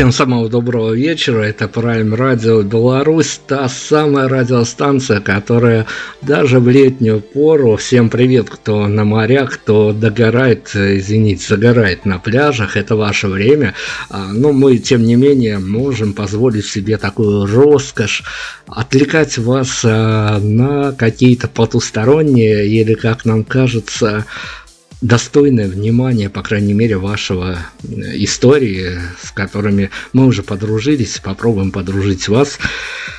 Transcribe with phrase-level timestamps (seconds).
[0.00, 1.42] Всем самого доброго вечера.
[1.42, 5.84] Это Prime Radio Беларусь, та самая радиостанция, которая
[6.22, 12.78] даже в летнюю пору, всем привет, кто на морях, кто догорает, извините, загорает на пляжах,
[12.78, 13.74] это ваше время.
[14.08, 18.22] А, но мы, тем не менее, можем позволить себе такую роскошь
[18.68, 24.24] отвлекать вас а, на какие-то потусторонние или, как нам кажется,
[25.00, 32.28] достойное внимания, по крайней мере, вашего э, истории, с которыми мы уже подружились, попробуем подружить
[32.28, 32.58] вас.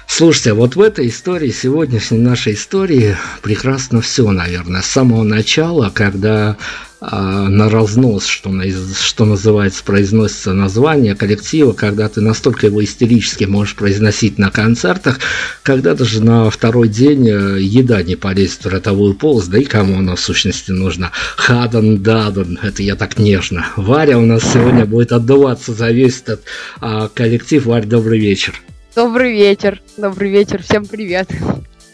[0.08, 6.58] Слушайте, вот в этой истории, сегодняшней нашей истории, прекрасно все, наверное, с самого начала, когда
[7.02, 8.54] на разнос, что,
[9.02, 15.20] что называется, произносится название коллектива, когда ты настолько его истерически можешь произносить на концертах,
[15.64, 19.98] когда даже на второй день э, еда не полезет в ротовую полость, да и кому
[19.98, 21.12] она в сущности нужна.
[21.38, 23.66] Хадн Дадн, это я так нежно.
[23.76, 26.44] Варя у нас сегодня будет отдуваться за весь этот
[26.80, 27.66] а, коллектив.
[27.66, 28.62] Варя, добрый вечер.
[28.96, 31.30] Добрый вечер, добрый вечер, всем привет.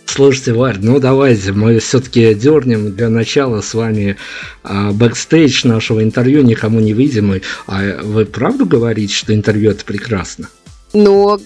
[0.08, 4.18] Слушайте, Варь, ну давайте мы все-таки дернем для начала с вами
[4.64, 7.44] а, бэкстейдж нашего интервью, никому не видимый.
[7.68, 10.50] А вы правду говорите, что интервью это прекрасно?
[10.94, 11.40] Ну,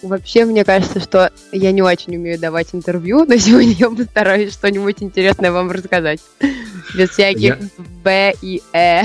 [0.00, 4.96] вообще, мне кажется, что я не очень умею давать интервью, но сегодня я постараюсь что-нибудь
[5.00, 6.20] интересное вам рассказать.
[6.96, 7.58] Без всяких я...
[8.02, 9.02] Б и Э.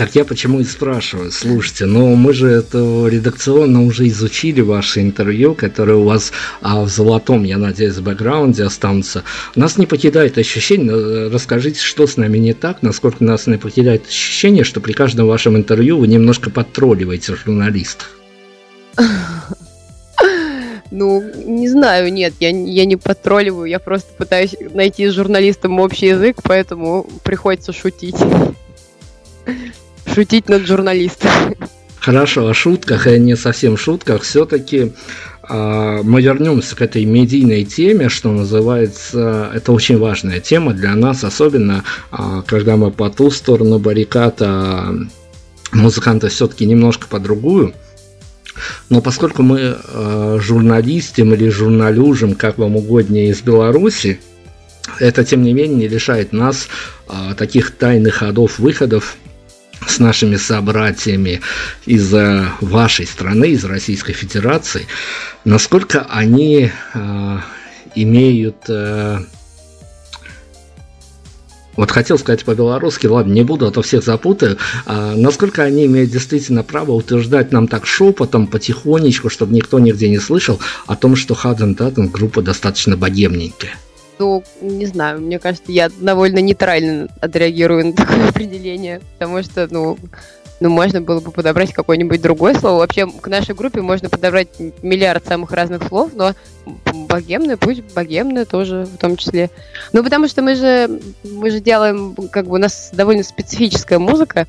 [0.00, 1.30] Так я почему и спрашиваю.
[1.30, 6.88] Слушайте, но мы же это редакционно уже изучили ваше интервью, которое у вас а, в
[6.88, 9.24] золотом, я надеюсь, бэкграунде останутся.
[9.56, 14.06] Нас не покидает ощущение, э, расскажите, что с нами не так, насколько нас не покидает
[14.06, 18.08] ощущение, что при каждом вашем интервью вы немножко подтролливаете журналистов.
[20.90, 26.06] Ну, не знаю, нет, я, я не подтролливаю, я просто пытаюсь найти с журналистом общий
[26.06, 28.16] язык, поэтому приходится шутить
[30.14, 31.56] шутить над журналистами.
[32.00, 34.22] Хорошо, о шутках и не совсем шутках.
[34.22, 34.92] Все-таки
[35.42, 41.24] а, мы вернемся к этой медийной теме, что называется, это очень важная тема для нас,
[41.24, 44.94] особенно а, когда мы по ту сторону баррикад, а
[45.72, 47.74] музыканты все-таки немножко по другую.
[48.88, 54.20] Но поскольку мы э, журналистим или журналюжим, как вам угоднее, из Беларуси,
[54.98, 56.68] это, тем не менее, не лишает нас
[57.08, 59.16] э, таких тайных ходов, выходов,
[59.86, 61.40] с нашими собратьями
[61.86, 62.12] из
[62.60, 64.86] вашей страны, из Российской Федерации,
[65.44, 67.38] насколько они э,
[67.94, 68.56] имеют...
[68.68, 69.20] Э,
[71.76, 74.58] вот хотел сказать по-белорусски, ладно, не буду, а то всех запутаю.
[74.84, 80.18] А насколько они имеют действительно право утверждать нам так шепотом, потихонечку, чтобы никто нигде не
[80.18, 83.76] слышал, о том, что Хаден Даттен группа достаточно богемненькая?
[84.20, 89.96] Ну, не знаю, мне кажется, я довольно нейтрально отреагирую на такое определение, потому что, ну,
[90.60, 92.80] ну, можно было бы подобрать какое-нибудь другое слово.
[92.80, 94.48] Вообще, к нашей группе можно подобрать
[94.82, 96.34] миллиард самых разных слов, но
[97.08, 99.48] богемное, пусть богемное тоже в том числе.
[99.94, 104.46] Ну, потому что мы же, мы же делаем, как бы у нас довольно специфическая музыка,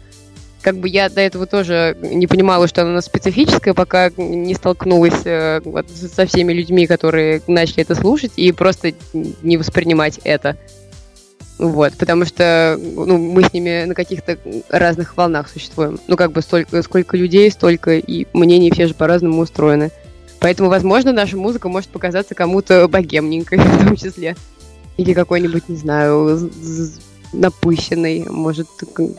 [0.62, 5.62] как бы я до этого тоже не понимала, что она специфическая, пока не столкнулась э,
[5.66, 10.58] вот, со всеми людьми, которые начали это слушать, и просто не воспринимать это.
[11.58, 14.38] Вот, потому что ну, мы с ними на каких-то
[14.70, 16.00] разных волнах существуем.
[16.08, 19.92] Ну, как бы столько, сколько людей, столько и мнений все же по-разному устроены.
[20.40, 24.36] Поэтому, возможно, наша музыка может показаться кому-то богемненькой в том числе.
[24.98, 26.50] Или какой-нибудь, не знаю,
[27.34, 28.68] напыщенный, может,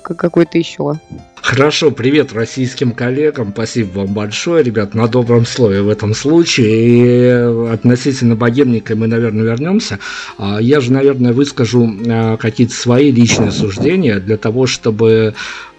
[0.02, 0.94] какой-то еще.
[1.42, 7.68] Хорошо, привет российским коллегам, спасибо вам большое, ребят, на добром слове в этом случае.
[7.68, 9.98] И относительно богемника мы, наверное, вернемся.
[10.38, 15.34] А, я же, наверное, выскажу а, какие-то свои личные суждения для того, чтобы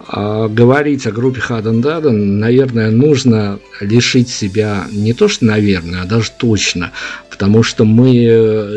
[0.06, 6.04] а, говорить о группе Хаден Даден, наверное, нужно лишить себя не то что наверное, а
[6.04, 6.92] даже точно,
[7.34, 8.26] потому что мы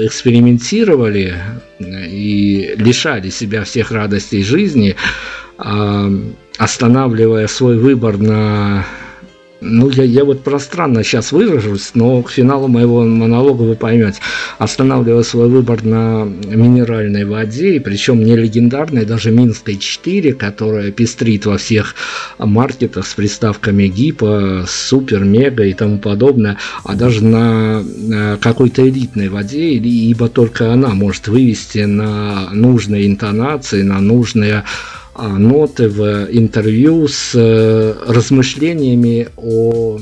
[0.07, 1.36] экспериментировали
[1.80, 4.95] и лишали себя всех радостей жизни,
[6.57, 8.83] останавливая свой выбор на
[9.59, 14.19] ну, я, я вот пространно сейчас выражусь, но к финалу моего монолога вы поймете.
[14.57, 21.45] Останавливая свой выбор на минеральной воде, и причем не легендарной, даже Минской 4, которая пестрит
[21.45, 21.95] во всех
[22.38, 27.83] маркетах с приставками гипа, супер, мега и тому подобное, а даже на,
[28.39, 34.63] какой-то элитной воде, ибо только она может вывести на нужные интонации, на нужные
[35.18, 40.00] ноты в интервью с э, размышлениями о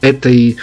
[0.00, 0.56] этой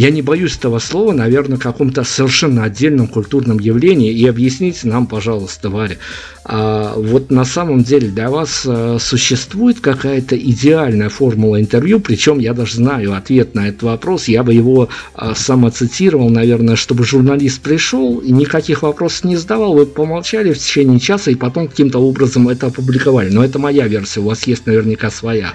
[0.00, 4.10] я не боюсь этого слова, наверное, каком-то совершенно отдельном культурном явлении.
[4.10, 5.96] И объясните нам, пожалуйста, Варя,
[6.42, 12.54] а вот на самом деле для вас а, существует какая-то идеальная формула интервью, причем я
[12.54, 18.20] даже знаю ответ на этот вопрос, я бы его а, самоцитировал, наверное, чтобы журналист пришел
[18.20, 22.68] и никаких вопросов не задавал, вы помолчали в течение часа и потом каким-то образом это
[22.68, 23.28] опубликовали.
[23.28, 25.52] Но это моя версия, у вас есть наверняка своя.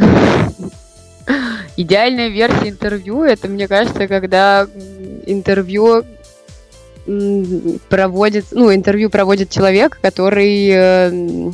[1.77, 4.67] Идеальная версия интервью, это, мне кажется, когда
[5.25, 6.03] интервью
[7.89, 11.51] проводит, ну, интервью проводит человек, который, э,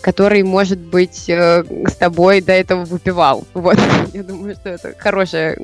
[0.00, 3.44] который, может быть, э, с тобой до этого выпивал.
[3.54, 3.78] Вот,
[4.12, 5.58] я думаю, что это хорошая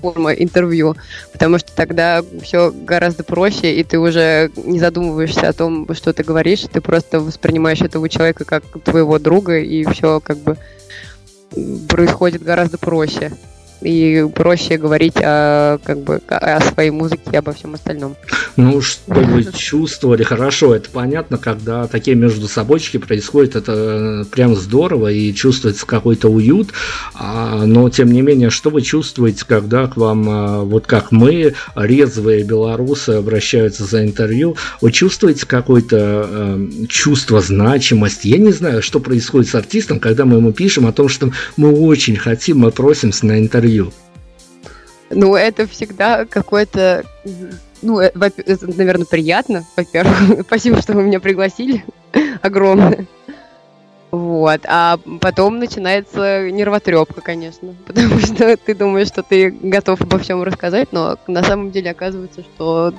[0.00, 0.94] форма интервью,
[1.32, 6.22] потому что тогда все гораздо проще, и ты уже не задумываешься о том, что ты
[6.22, 10.56] говоришь, ты просто воспринимаешь этого человека как твоего друга, и все как бы
[11.88, 13.32] происходит гораздо проще
[13.86, 18.16] и проще говорить о, как бы, о своей музыке и обо всем остальном.
[18.56, 25.12] Ну, чтобы чувствовали хорошо, это понятно, когда такие между собойчики происходят, это э, прям здорово
[25.12, 26.70] и чувствуется какой-то уют,
[27.14, 31.54] а, но тем не менее, что вы чувствуете, когда к вам, а, вот как мы,
[31.74, 38.28] резвые белорусы обращаются за интервью, вы чувствуете какое-то э, чувство значимости?
[38.28, 41.70] Я не знаю, что происходит с артистом, когда мы ему пишем о том, что мы
[41.72, 43.92] очень хотим, мы просимся на интервью, интервью?
[45.10, 47.04] Ну, это всегда какое-то...
[47.82, 50.40] Ну, э, это, наверное, приятно, во-первых.
[50.46, 51.84] Спасибо, что вы меня пригласили.
[52.42, 53.06] Огромное.
[54.10, 54.60] Вот.
[54.66, 57.74] А потом начинается нервотрепка, конечно.
[57.86, 62.42] Потому что ты думаешь, что ты готов обо всем рассказать, но на самом деле оказывается,
[62.42, 62.94] что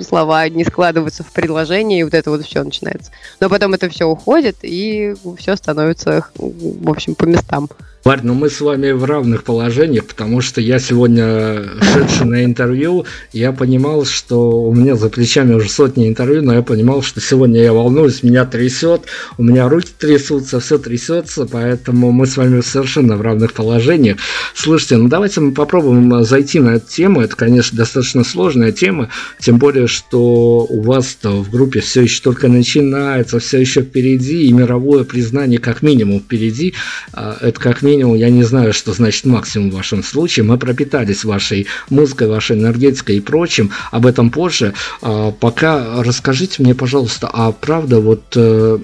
[0.00, 3.12] слова не складываются в предложение, и вот это вот все начинается.
[3.40, 7.68] Но потом это все уходит, и все становится, в общем, по местам.
[8.04, 13.06] Варь, ну мы с вами в равных положениях, потому что я сегодня, шедший на интервью,
[13.32, 17.62] я понимал, что у меня за плечами уже сотни интервью, но я понимал, что сегодня
[17.62, 19.02] я волнуюсь, меня трясет,
[19.38, 24.16] у меня руки трясутся, все трясется, поэтому мы с вами совершенно в равных положениях.
[24.52, 27.20] Слушайте, ну давайте мы попробуем зайти на эту тему.
[27.20, 32.48] Это, конечно, достаточно сложная тема, тем более, что у вас-то в группе все еще только
[32.48, 36.74] начинается, все еще впереди, и мировое признание как минимум впереди.
[37.12, 40.44] А, это как минимум минимум, я не знаю, что значит максимум в вашем случае.
[40.44, 43.70] Мы пропитались вашей музыкой, вашей энергетикой и прочим.
[43.90, 44.74] Об этом позже.
[45.02, 48.78] А, пока расскажите мне, пожалуйста, а правда, вот э,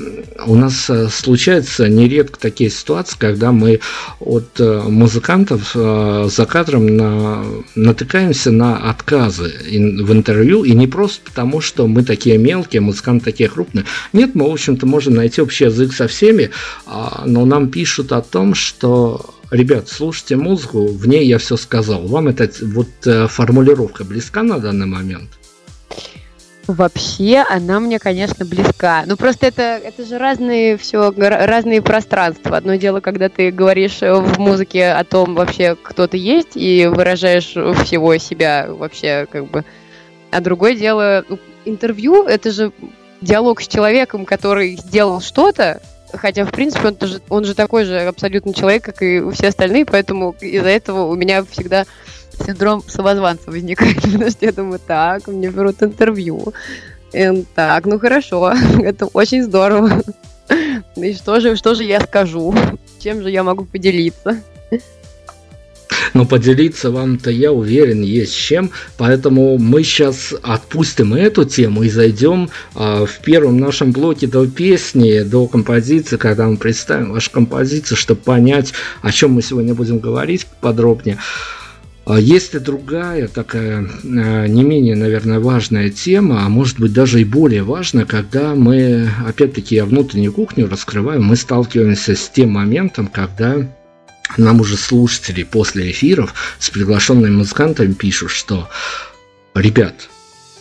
[0.46, 3.80] у нас э, случаются нередко такие ситуации, когда мы
[4.20, 11.60] от э, музыкантов за кадром на, натыкаемся на отказы в интервью, и не просто потому,
[11.60, 13.84] что мы такие мелкие, музыканты такие крупные.
[14.12, 16.50] Нет, мы, в общем-то, можем найти общий язык со всеми,
[16.86, 18.97] а, но нам пишут о том, что
[19.50, 22.06] ребят, слушайте музыку, в ней я все сказал.
[22.06, 25.30] Вам эта вот э, формулировка близка на данный момент?
[26.68, 29.04] Вообще, она мне, конечно, близка.
[29.06, 32.58] Ну, просто это, это же разные все, разные пространства.
[32.58, 37.52] Одно дело, когда ты говоришь в музыке о том вообще, кто ты есть, и выражаешь
[37.84, 39.64] всего себя вообще, как бы.
[40.30, 42.70] А другое дело, ну, интервью, это же
[43.22, 45.80] диалог с человеком, который сделал что-то,
[46.12, 49.84] Хотя, в принципе, он, тоже, он же такой же абсолютно человек, как и все остальные,
[49.84, 51.84] поэтому из-за этого у меня всегда
[52.44, 56.54] синдром самозванца возникает, потому что я думаю, так, мне берут интервью.
[57.12, 60.02] И, так, ну хорошо, это очень здорово.
[60.96, 62.54] И что же, что же я скажу?
[62.98, 64.40] Чем же я могу поделиться?
[66.14, 68.70] Но поделиться вам-то, я уверен, есть чем.
[68.96, 75.20] Поэтому мы сейчас отпустим эту тему и зайдем а, в первом нашем блоке до песни,
[75.20, 80.46] до композиции, когда мы представим вашу композицию, чтобы понять, о чем мы сегодня будем говорить
[80.60, 81.18] подробнее.
[82.08, 87.20] А есть и другая такая а, не менее, наверное, важная тема, а может быть даже
[87.20, 93.08] и более важная, когда мы, опять-таки, я внутреннюю кухню раскрываю, мы сталкиваемся с тем моментом,
[93.08, 93.68] когда
[94.36, 98.68] нам уже слушатели после эфиров с приглашенными музыкантами пишут, что
[99.54, 100.08] ребят,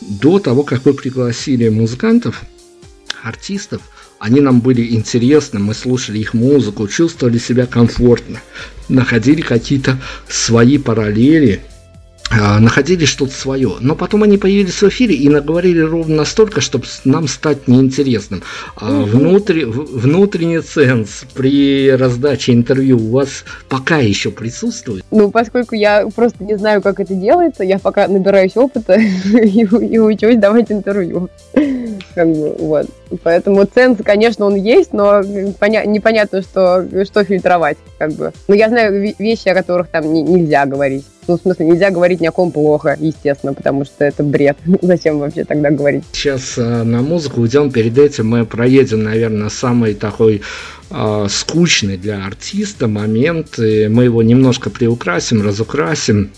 [0.02, 2.44] до того, как вы пригласили музыкантов,
[3.24, 3.82] артистов,
[4.20, 8.42] они нам были интересны, мы слушали их музыку, чувствовали себя комфортно,
[8.90, 11.62] находили какие-то свои параллели–
[12.32, 13.76] находили что-то свое.
[13.80, 18.44] Но потом они появились в эфире и наговорили ровно настолько, чтобы нам стать неинтересным.
[18.76, 25.06] А внутри, внутренний ценз при раздаче интервью у вас пока еще присутствует?
[25.12, 28.94] Ну, поскольку я просто не знаю, как это делается, я пока набираюсь опыта
[29.34, 31.30] и, и учусь давать интервью.
[32.14, 32.88] Как бы, вот.
[33.24, 35.22] Поэтому ценз, конечно, он есть, но
[35.60, 37.78] поня- непонятно, что, что фильтровать.
[37.98, 38.34] Как бы.
[38.48, 41.06] Но я знаю вещи, о которых там не, нельзя говорить.
[41.28, 44.58] Ну, в смысле, нельзя говорить ни о ком плохо, естественно, потому что это бред.
[44.82, 46.04] Зачем вообще тогда говорить?
[46.14, 47.72] Сейчас э, на музыку уйдем.
[47.72, 50.42] Перед этим мы проедем, наверное, самый такой
[50.90, 53.60] э, скучный для артиста момент.
[53.60, 56.32] И мы его немножко приукрасим, разукрасим.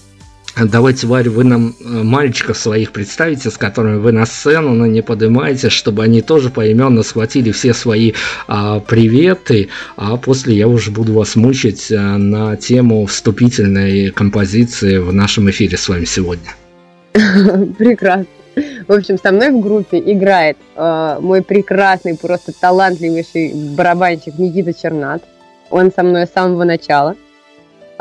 [0.57, 5.01] Давайте, Варя, вы нам э, мальчиков своих представите, с которыми вы на сцену, но не
[5.01, 8.13] поднимаете, чтобы они тоже поименно схватили все свои
[8.47, 15.13] а, приветы, а после я уже буду вас мучить а, на тему вступительной композиции в
[15.13, 16.55] нашем эфире с вами сегодня.
[17.77, 18.25] Прекрасно.
[18.87, 25.23] В общем, со мной в группе играет э, мой прекрасный, просто талантливейший барабанщик Никита Чернат.
[25.69, 27.15] Он со мной с самого начала.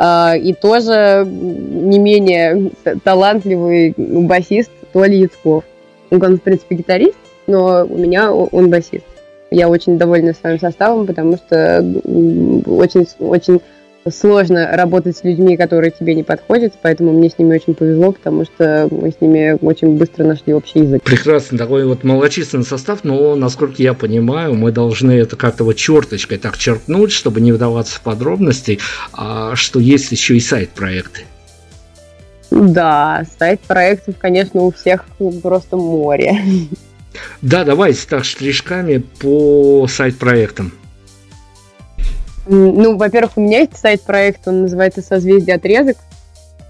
[0.00, 2.70] А, и тоже не менее
[3.02, 5.64] талантливый басист Толя Яцков.
[6.10, 9.04] Он, в принципе, гитарист, но у меня он басист.
[9.50, 11.80] Я очень довольна своим составом, потому что
[12.66, 13.60] очень, очень
[14.10, 18.44] сложно работать с людьми, которые тебе не подходят, поэтому мне с ними очень повезло, потому
[18.44, 21.02] что мы с ними очень быстро нашли общий язык.
[21.02, 26.38] Прекрасно, такой вот малочисленный состав, но, насколько я понимаю, мы должны это как-то вот черточкой
[26.38, 28.78] так черкнуть, чтобы не вдаваться в подробности,
[29.12, 31.22] а что есть еще и сайт-проекты.
[32.50, 35.04] Да, сайт-проектов, конечно, у всех
[35.42, 36.38] просто море.
[37.42, 40.72] Да, давайте так штришками по сайт-проектам.
[42.48, 45.96] Ну, во-первых, у меня есть сайт-проект, он называется «Созвездие отрезок».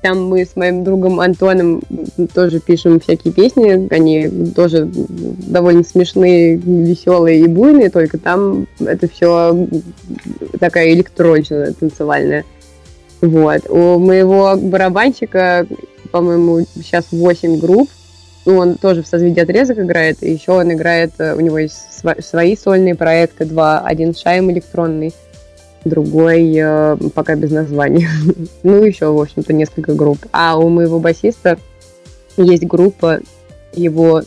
[0.02, 1.82] Там мы с моим другом Антоном
[2.32, 3.92] тоже пишем всякие песни.
[3.92, 9.66] Они тоже довольно смешные, веселые и буйные, только там это все
[10.61, 12.44] такая электронщина танцевальная.
[13.20, 13.68] Вот.
[13.68, 15.66] У моего барабанщика,
[16.12, 17.90] по-моему, сейчас 8 групп.
[18.47, 21.76] Он тоже в созвездии отрезок играет, и еще он играет, у него есть
[22.20, 23.80] свои сольные проекты, два.
[23.80, 25.12] Один шайм электронный,
[25.85, 28.08] другой э, пока без названия.
[28.62, 30.18] ну, еще, в общем-то, несколько групп.
[30.32, 31.58] А у моего басиста
[32.37, 33.20] есть группа,
[33.73, 34.23] его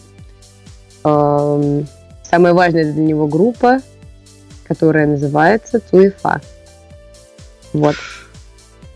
[1.04, 1.84] э,
[2.24, 3.80] самая важная для него группа,
[4.68, 6.42] которая называется Туефа.
[7.74, 7.96] Вот.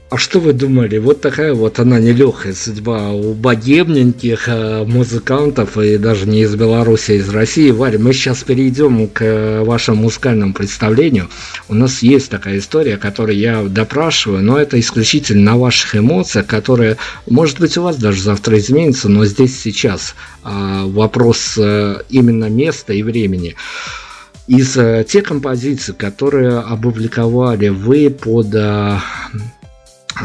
[0.07, 0.99] А что вы думали?
[0.99, 7.11] Вот такая вот она нелегкая судьба у богемненьких э, музыкантов и даже не из Беларуси,
[7.11, 7.71] а из России.
[7.71, 11.27] Варя, мы сейчас перейдем к вашему музыкальному представлению.
[11.69, 16.97] У нас есть такая история, которую я допрашиваю, но это исключительно на ваших эмоциях, которые,
[17.27, 22.93] может быть, у вас даже завтра изменится, но здесь сейчас а, вопрос э, именно места
[22.93, 23.55] и времени
[24.47, 28.53] из э, тех композиций, которые опубликовали вы под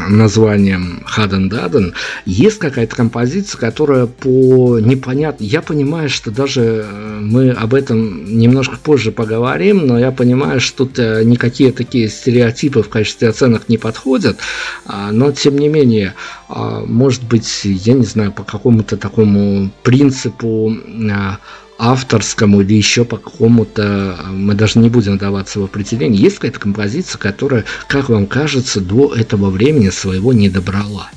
[0.09, 1.93] названием Хаден Даден,
[2.25, 5.43] есть какая-то композиция, которая по непонятно...
[5.43, 10.85] Я понимаю, что даже э, мы об этом немножко позже поговорим, но я понимаю, что
[10.85, 14.37] тут никакие такие стереотипы в качестве оценок не подходят,
[14.85, 16.15] а, но тем не менее,
[16.47, 20.75] а, может быть, я не знаю, по какому-то такому принципу
[21.11, 21.39] а,
[21.81, 27.17] авторскому или еще по какому-то, мы даже не будем даваться в определение, есть какая-то композиция,
[27.17, 31.09] которая, как вам кажется, до этого времени своего не добрала?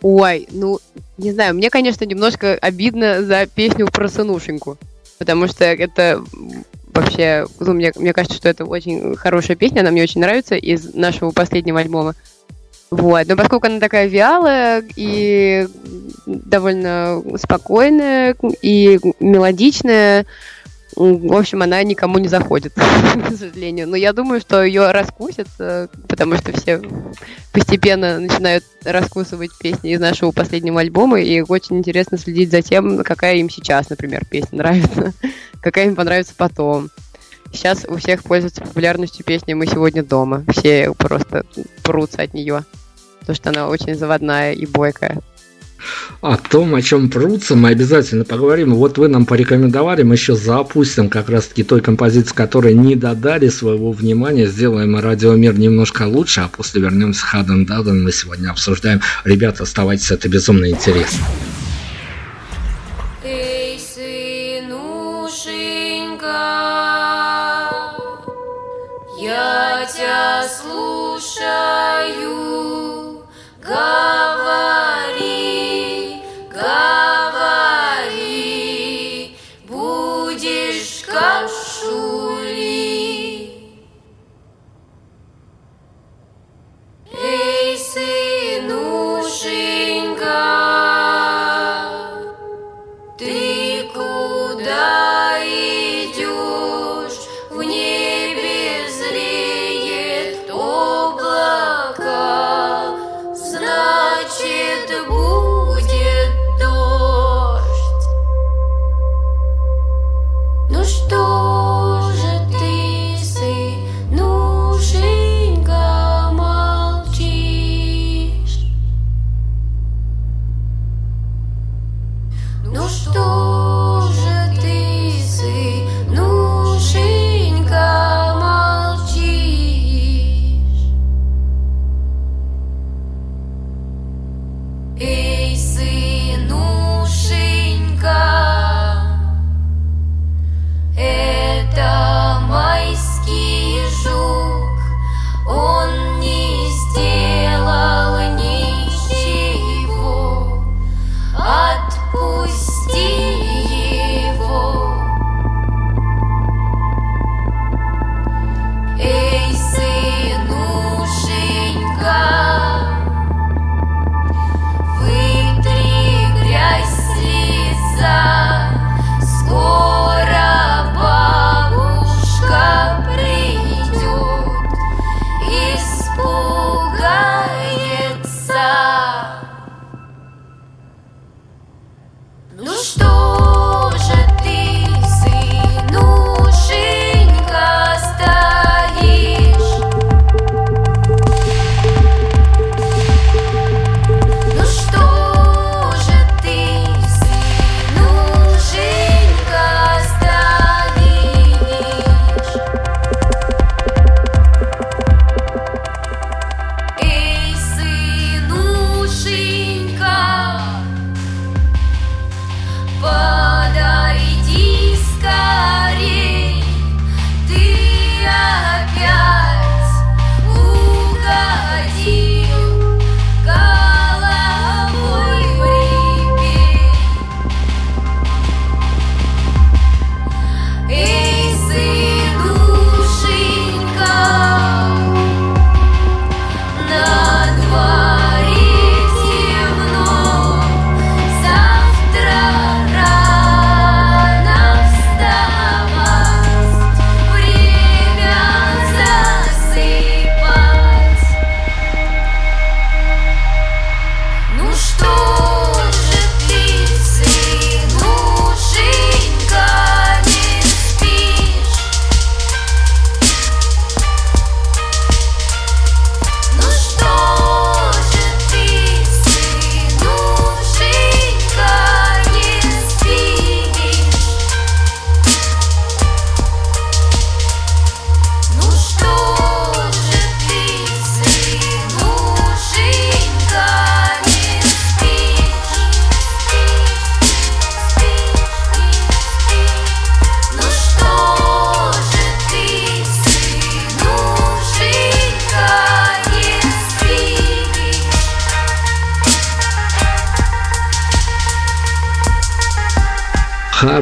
[0.00, 0.78] Ой, ну,
[1.18, 4.78] не знаю, мне, конечно, немножко обидно за песню про сынушеньку,
[5.18, 6.24] потому что это
[6.94, 10.94] вообще, ну, мне, мне кажется, что это очень хорошая песня, она мне очень нравится из
[10.94, 12.14] нашего последнего альбома.
[12.92, 13.26] Вот.
[13.26, 15.66] Но поскольку она такая вялая и
[16.26, 20.26] довольно спокойная и мелодичная,
[20.94, 23.88] В общем, она никому не заходит, к сожалению.
[23.88, 26.82] Но я думаю, что ее раскусят, э, потому что все
[27.52, 33.36] постепенно начинают раскусывать песни из нашего последнего альбома, и очень интересно следить за тем, какая
[33.36, 35.14] им сейчас, например, песня нравится,
[35.62, 36.90] какая им понравится потом.
[37.54, 40.44] Сейчас у всех пользуется популярностью песня «Мы сегодня дома».
[40.54, 41.46] Все просто
[41.82, 42.64] прутся от нее,
[43.22, 45.20] потому что она очень заводная и бойкая.
[46.20, 48.74] О том, о чем прутся, мы обязательно поговорим.
[48.76, 53.90] Вот вы нам порекомендовали, мы еще запустим как раз-таки той композиции, которой не додали своего
[53.90, 54.46] внимания.
[54.46, 58.04] Сделаем радиомир немножко лучше, а после вернемся к Хаден Даден.
[58.04, 59.00] Мы сегодня обсуждаем.
[59.24, 61.26] Ребята, оставайтесь, это безумно интересно.
[63.24, 64.76] Эй, сынушенька,
[69.20, 72.31] я тебя слушаю,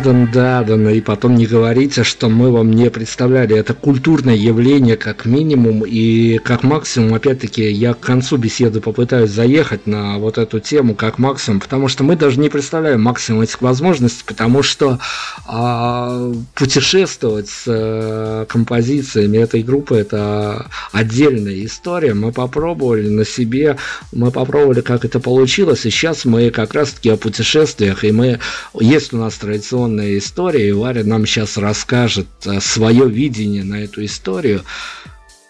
[0.00, 3.54] Хаден Даден, и потом не говорите, что мы вам не представляли.
[3.54, 9.86] Это культурное явление как минимум, и как максимум, опять-таки, я к концу беседы попытаюсь заехать
[9.86, 14.22] на вот эту тему как максимум, потому что мы даже не представляем максимум этих возможностей,
[14.24, 14.98] потому что
[15.46, 22.14] а, путешествовать с а, композициями этой группы это отдельная история.
[22.14, 23.76] Мы попробовали на себе,
[24.12, 28.40] мы попробовали, как это получилось, и сейчас мы как раз-таки о путешествиях, и мы,
[28.72, 29.36] есть у нас
[29.90, 34.62] традиционная история, и Варя нам сейчас расскажет э, свое видение на эту историю.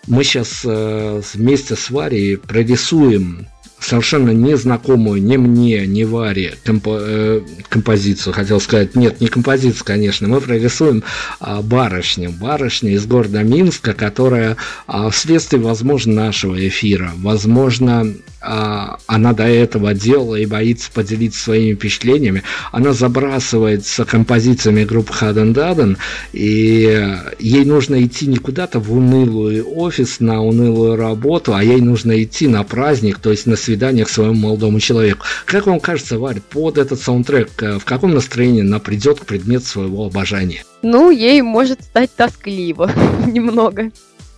[0.07, 3.46] Мы сейчас э, вместе с Варей прорисуем
[3.79, 10.29] совершенно незнакомую ни мне, ни Варе компо э, композицию, хотел сказать, нет, не композицию, конечно,
[10.29, 11.03] мы прорисуем
[11.38, 18.07] а, барышню, барышню из города Минска, которая а, вследствие, возможно, нашего эфира, возможно,
[18.40, 25.98] она до этого делала и боится поделиться своими впечатлениями, она забрасывается композициями группы Хаден Даден,
[26.33, 32.22] и ей нужно идти не куда-то в унылый офис, на унылую работу, а ей нужно
[32.22, 35.24] идти на праздник, то есть на свидание к своему молодому человеку.
[35.44, 39.66] Как вам кажется, Варь, под этот саундтрек э, в каком настроении она придет к предмету
[39.66, 40.64] своего обожания?
[40.83, 42.90] Ну, ей может стать тоскливо
[43.26, 43.90] немного.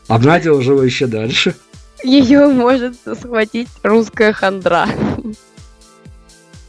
[0.08, 1.54] Обнадеживающе дальше.
[2.02, 4.88] Ее может схватить русская хандра.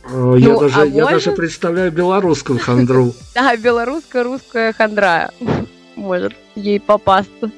[0.05, 3.13] Э, Я, ну, даже, а я даже представляю белорусскую хандру.
[3.35, 5.31] Да, белорусская русская хандра
[5.95, 7.51] может ей попасться.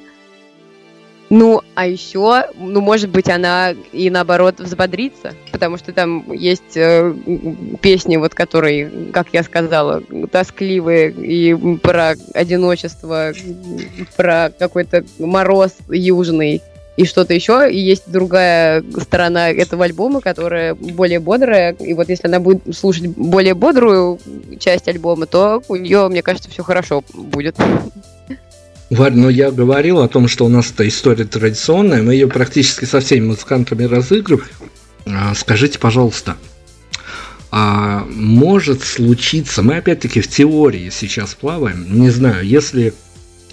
[1.28, 7.12] Ну, а еще, ну, может быть, она и наоборот взбодрится, потому что там есть э,
[7.82, 13.32] песни, вот которые, как я сказала, тоскливые и про одиночество,
[14.16, 16.62] про какой-то мороз южный
[16.96, 17.70] и что-то еще.
[17.70, 21.72] И есть другая сторона этого альбома, которая более бодрая.
[21.74, 24.18] И вот если она будет слушать более бодрую
[24.58, 27.56] часть альбома, то у нее, мне кажется, все хорошо будет.
[28.88, 32.84] Варь, но я говорил о том, что у нас эта история традиционная, мы ее практически
[32.84, 34.48] со всеми музыкантами разыгрываем.
[35.06, 36.36] А, скажите, пожалуйста,
[37.50, 42.94] а может случиться, мы опять-таки в теории сейчас плаваем, не знаю, если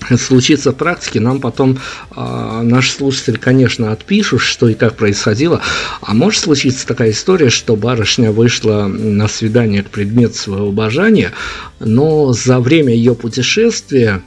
[0.17, 1.79] случится в практике, нам потом
[2.15, 5.61] э, наши слушатели, конечно, отпишут, что и как происходило.
[6.01, 11.31] А может случиться такая история, что барышня вышла на свидание к предмету своего обожания,
[11.79, 14.21] но за время ее путешествия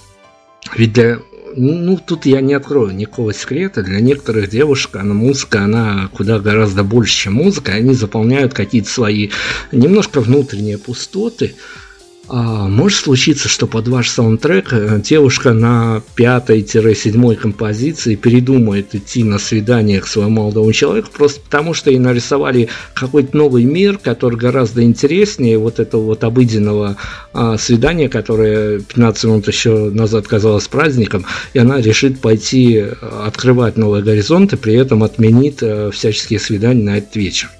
[0.74, 1.20] ведь для
[1.58, 3.82] ну, тут я не открою никакого секрета.
[3.82, 7.72] Для некоторых девушек она, музыка, она куда гораздо больше, чем музыка.
[7.72, 9.30] Они заполняют какие-то свои
[9.72, 11.54] немножко внутренние пустоты.
[11.54, 11.85] А,
[12.28, 20.00] может случиться, что под ваш саундтрек э, девушка на пятой-седьмой композиции передумает идти на свидание
[20.00, 25.58] к своему молодому человеку, просто потому что ей нарисовали какой-то новый мир, который гораздо интереснее
[25.58, 26.96] вот этого вот обыденного
[27.32, 32.92] а, свидания, которое 15 минут еще назад казалось праздником, и она решит пойти э,
[33.24, 37.50] открывать новые горизонты, при этом отменит а, всяческие свидания на этот вечер.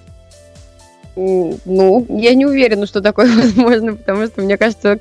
[1.17, 5.01] Ну, я не уверена, что такое возможно, потому что, мне кажется,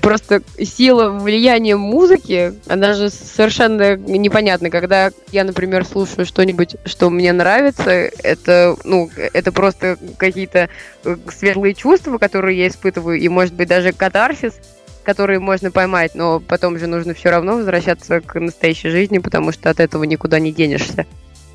[0.00, 4.70] просто сила влияния музыки, она же совершенно непонятна.
[4.70, 10.68] Когда я, например, слушаю что-нибудь, что мне нравится, это, ну, это просто какие-то
[11.04, 14.54] э, светлые чувства, которые я испытываю, и, может быть, даже катарсис,
[15.04, 19.70] которые можно поймать, но потом же нужно все равно возвращаться к настоящей жизни, потому что
[19.70, 21.06] от этого никуда не денешься.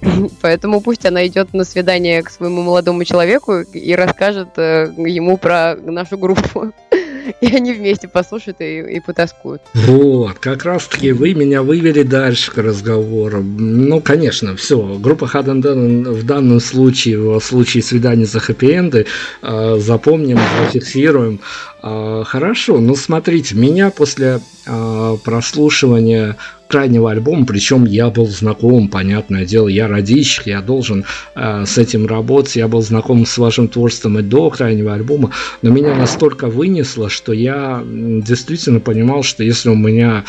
[0.41, 5.75] Поэтому пусть она идет на свидание к своему молодому человеку и расскажет э, ему про
[5.75, 6.71] нашу группу.
[7.41, 9.62] И они вместе послушают и, и потаскуют.
[9.73, 13.41] Вот, как раз таки вы меня вывели дальше к разговору.
[13.43, 14.97] Ну, конечно, все.
[14.97, 15.62] Группа Хаден
[16.03, 19.07] в данном случае, в случае свидания за хэппи-энды,
[19.41, 21.41] э, запомним, зафиксируем.
[21.83, 29.45] Э, хорошо, ну смотрите, меня после э, прослушивания крайнего альбома, причем я был знаком, понятное
[29.45, 34.19] дело, я родичек, я должен э, с этим работать, я был знаком с вашим творчеством
[34.19, 39.75] и до крайнего альбома, но меня настолько вынесло, что я действительно понимал, что если у
[39.75, 40.25] меня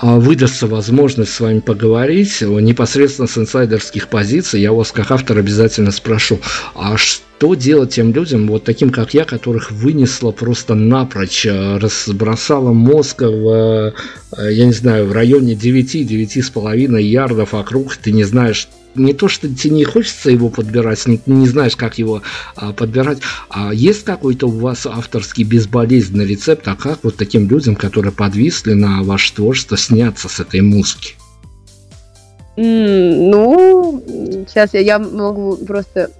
[0.00, 6.38] выдастся возможность с вами поговорить непосредственно с инсайдерских позиций, я вас как автор обязательно спрошу,
[6.74, 12.72] а что делать тем людям, вот таким как я, которых вынесло просто напрочь, а, разбросало
[12.72, 13.92] мозг в,
[14.32, 19.48] а, я не знаю, в районе 9-9,5 ярдов вокруг, ты не знаешь, не то, что
[19.48, 22.22] тебе не хочется его подбирать, не, не знаешь, как его
[22.56, 27.76] а, подбирать, а есть какой-то у вас авторский безболезненный рецепт, а как вот таким людям,
[27.76, 31.14] которые подвисли на ваше творчество, сняться с этой музыки?
[32.56, 34.02] Mm, ну,
[34.48, 36.10] сейчас я, я могу просто...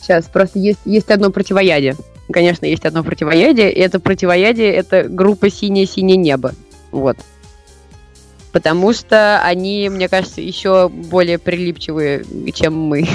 [0.00, 1.94] Сейчас, просто есть, есть одно противоядие.
[2.32, 6.54] конечно, есть одно противоядие, и это противоядие это группа «Синее-синее небо».
[6.90, 7.16] Вот.
[8.52, 13.08] Потому что они, мне кажется, еще более прилипчивые, чем мы.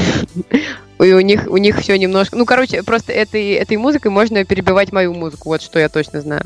[1.00, 2.36] И у них, у них все немножко...
[2.36, 6.42] Ну, короче, просто этой, этой музыкой можно перебивать мою музыку, вот что я точно знаю.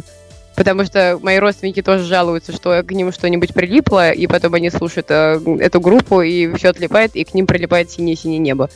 [0.58, 5.08] Потому что мои родственники тоже жалуются, что к ним что-нибудь прилипло, и потом они слушают
[5.10, 8.69] э, эту группу, и все отлипает, и к ним прилипает синее-синее небо.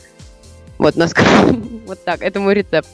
[0.78, 1.14] Вот, нас
[1.86, 2.88] вот так, это мой рецепт.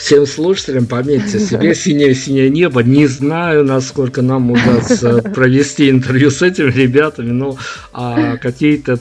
[0.00, 2.82] Всем слушателям пометьте себе синее-синее небо.
[2.82, 7.58] Не знаю, насколько нам удастся провести интервью с этими ребятами, но
[7.92, 8.98] а, какие-то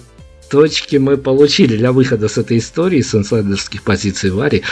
[0.50, 4.64] точки мы получили для выхода с этой истории, с инсайдерских позиций Вари.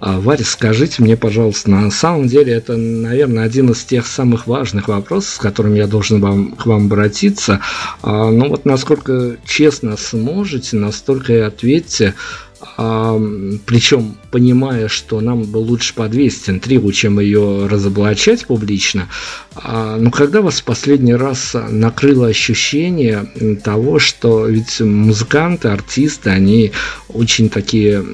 [0.00, 4.88] А, Варя, скажите мне, пожалуйста, на самом деле это, наверное, один из тех самых важных
[4.88, 7.60] вопросов, с которым я должен вам, к вам обратиться.
[8.00, 12.14] А, ну вот насколько честно сможете, настолько и ответьте,
[12.76, 19.08] причем понимая, что нам бы лучше подвесить интригу, чем ее разоблачать публично.
[19.54, 23.26] А, но когда вас в последний раз накрыло ощущение
[23.62, 26.72] того, что ведь музыканты, артисты, они
[27.08, 28.04] очень такие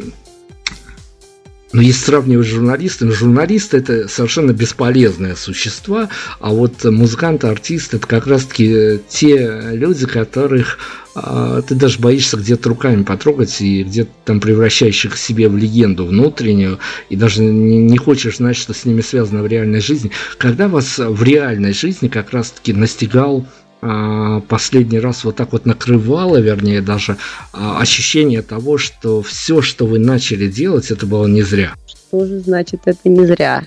[1.73, 6.09] но если сравнивать с журналистами, журналисты это совершенно бесполезные существа,
[6.41, 10.79] а вот музыканты, артисты это как раз-таки те люди, которых
[11.15, 17.17] ты даже боишься где-то руками потрогать и где-то там превращающих себе в легенду внутреннюю, и
[17.17, 20.11] даже не, не хочешь знать, что с ними связано в реальной жизни.
[20.39, 23.47] Когда вас в реальной жизни как раз-таки настигал
[23.83, 27.17] а, последний раз вот так вот накрывало, вернее, даже
[27.53, 31.73] а, ощущение того, что все, что вы начали делать, это было не зря.
[31.87, 33.65] Что же значит это не зря?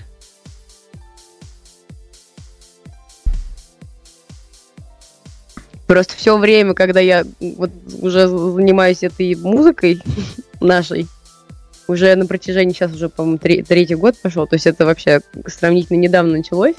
[5.86, 7.70] Просто все время, когда я вот
[8.00, 10.00] уже занимаюсь этой музыкой
[10.60, 11.06] нашей,
[11.86, 16.38] уже на протяжении сейчас уже, по-моему, третий год пошел, то есть это вообще сравнительно недавно
[16.38, 16.76] началось.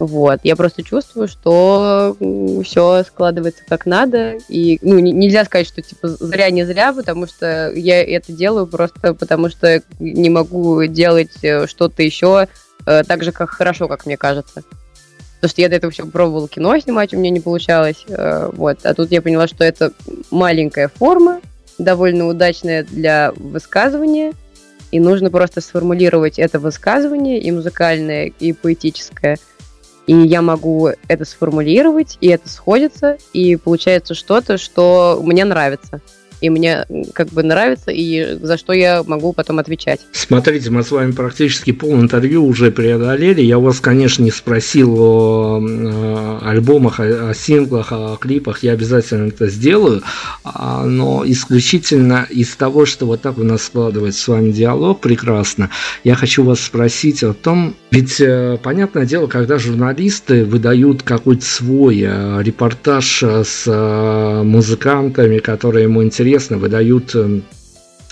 [0.00, 2.16] Вот, я просто чувствую, что
[2.64, 7.70] все складывается как надо, и ну, нельзя сказать, что типа зря не зря, потому что
[7.72, 12.48] я это делаю просто потому, что не могу делать э, что-то еще
[12.86, 14.64] э, так же, как хорошо, как мне кажется.
[15.44, 18.06] Потому что я до этого все пробовала кино снимать, у меня не получалось.
[18.08, 18.78] Э, вот.
[18.82, 19.92] А тут я поняла, что это
[20.30, 21.42] маленькая форма,
[21.76, 24.32] довольно удачная для высказывания,
[24.90, 29.36] и нужно просто сформулировать это высказывание и музыкальное, и поэтическое–
[30.06, 36.02] и я могу это сформулировать, и это сходится, и получается что-то, что мне нравится
[36.40, 40.00] и мне как бы нравится, и за что я могу потом отвечать.
[40.12, 43.40] Смотрите, мы с вами практически пол интервью уже преодолели.
[43.40, 48.62] Я вас, конечно, не спросил о, альбомах, о, о синглах, о клипах.
[48.62, 50.02] Я обязательно это сделаю.
[50.44, 55.70] А, но исключительно из того, что вот так у нас складывается с вами диалог прекрасно,
[56.02, 62.02] я хочу вас спросить о том, ведь э, понятное дело, когда журналисты выдают какой-то свой
[62.02, 67.42] э, репортаж с э, музыкантами, которые ему интересны, интересно, выдают эм,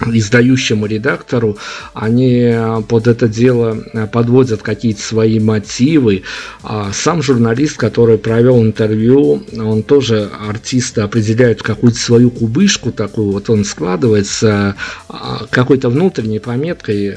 [0.07, 1.57] издающему редактору,
[1.95, 6.25] они э, под это дело э, подводят какие-то свои мотивы.
[6.63, 13.49] А сам журналист, который провел интервью, он тоже артиста определяет какую-то свою кубышку такую, вот
[13.49, 14.77] он складывается
[15.09, 17.17] а, какой-то внутренней пометкой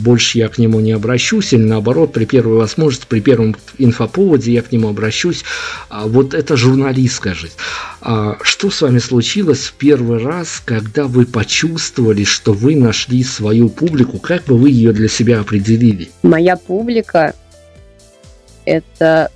[0.00, 4.62] больше я к нему не обращусь, или наоборот, при первой возможности, при первом инфоповоде я
[4.62, 5.44] к нему обращусь.
[5.88, 7.54] А вот это журналистская жизнь.
[8.00, 13.68] А что с вами случилось в первый раз, когда вы почувствовали, что вы нашли свою
[13.68, 14.18] публику?
[14.18, 16.10] Как бы вы ее для себя определили?
[16.22, 17.34] Моя публика–
[18.64, 19.30] это,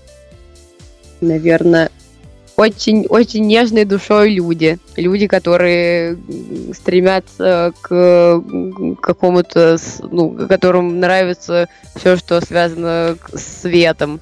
[1.21, 1.91] наверное,
[2.57, 4.79] очень, очень нежной душой люди.
[4.97, 6.17] Люди, которые
[6.73, 8.43] стремятся к
[9.01, 9.77] какому-то,
[10.11, 14.21] ну, которым нравится все, что связано с светом.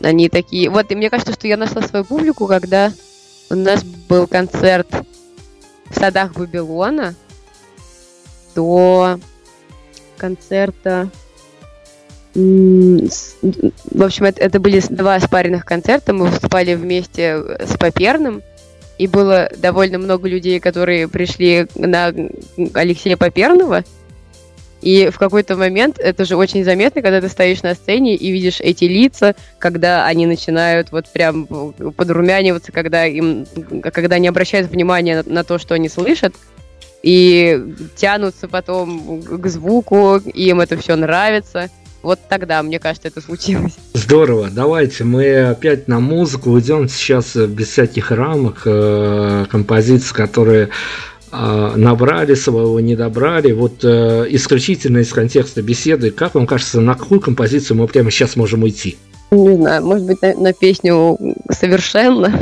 [0.00, 0.70] Они такие...
[0.70, 2.92] Вот, и мне кажется, что я нашла свою публику, когда
[3.50, 4.88] у нас был концерт
[5.90, 7.14] в садах Вавилона
[8.54, 9.20] до
[10.16, 11.10] концерта
[12.36, 16.12] в общем, это, это были два спаренных концерта.
[16.12, 18.42] Мы выступали вместе с Поперным.
[18.98, 22.12] И было довольно много людей, которые пришли на
[22.74, 23.84] Алексея Поперного.
[24.82, 28.60] И в какой-то момент это же очень заметно, когда ты стоишь на сцене и видишь
[28.60, 33.46] эти лица, когда они начинают вот прям подрумяниваться, когда им,
[33.82, 36.34] когда они обращают внимание на, на то, что они слышат,
[37.02, 41.70] и тянутся потом к звуку, им это все нравится.
[42.06, 43.72] Вот тогда, мне кажется, это случилось.
[43.92, 44.48] Здорово.
[44.48, 48.62] Давайте мы опять на музыку уйдем сейчас без всяких рамок.
[48.64, 50.68] Э, композиции, которые
[51.32, 53.50] а, набрали своего, не добрали.
[53.50, 58.36] Вот э, исключительно из контекста беседы, как вам кажется, на какую композицию мы прямо сейчас
[58.36, 58.96] можем уйти?
[59.32, 61.18] Не знаю, может быть, на, на песню
[61.50, 62.32] «Совершенно».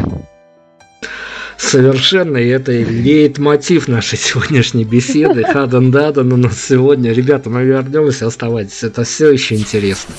[1.58, 5.44] Совершенно, и это лейтмотив нашей сегодняшней беседы.
[5.44, 7.12] Хадан Дадан у нас сегодня.
[7.12, 8.82] Ребята, мы вернемся, оставайтесь.
[8.82, 10.14] Это все еще интересно.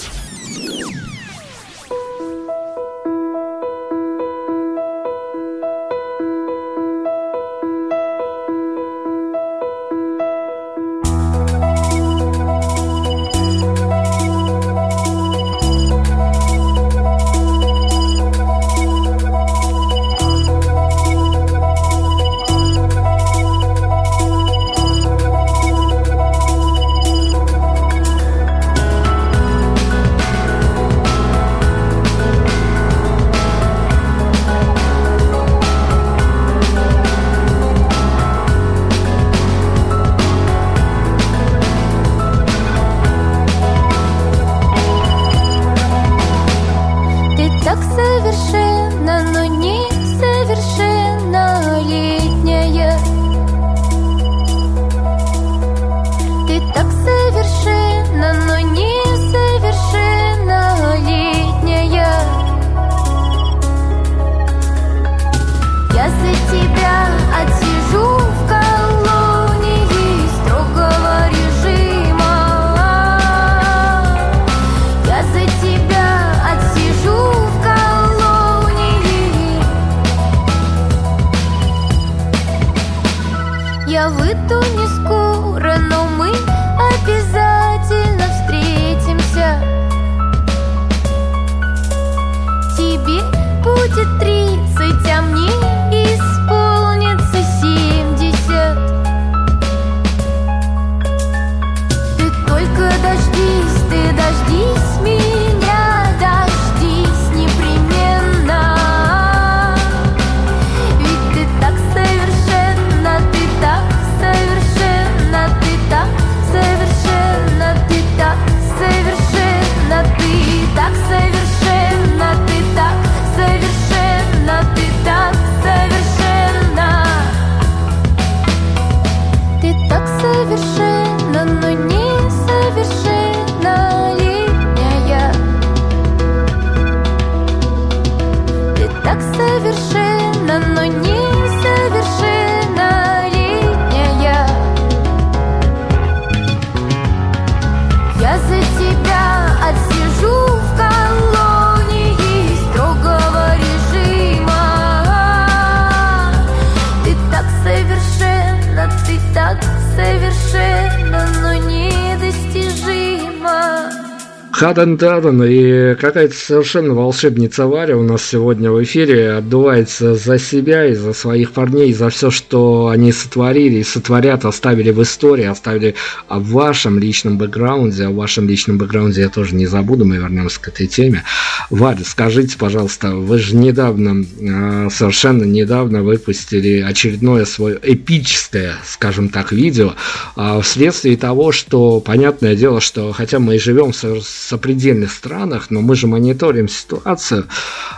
[164.76, 170.86] Хадан Дадан и какая-то совершенно волшебница Варя у нас сегодня в эфире отдувается за себя
[170.88, 175.96] и за своих парней, за все, что они сотворили и сотворят, оставили в истории, оставили
[176.28, 178.08] в вашем личном бэкграунде.
[178.08, 181.24] О вашем личном бэкграунде я тоже не забуду, мы вернемся к этой теме.
[181.70, 189.54] Варя, скажите, пожалуйста, вы же недавно, а, совершенно недавно выпустили очередное свое эпическое, скажем так,
[189.54, 189.94] видео,
[190.36, 195.82] а, вследствие того, что, понятное дело, что хотя мы и живем в сопредельных странах, но
[195.82, 197.46] мы же мониторим ситуацию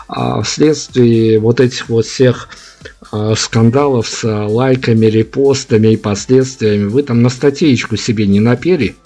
[0.10, 2.50] а, вследствие вот этих вот всех
[3.12, 6.90] а, скандалов с лайками, репостами и последствиями.
[6.90, 8.98] Вы там на статейку себе не напели?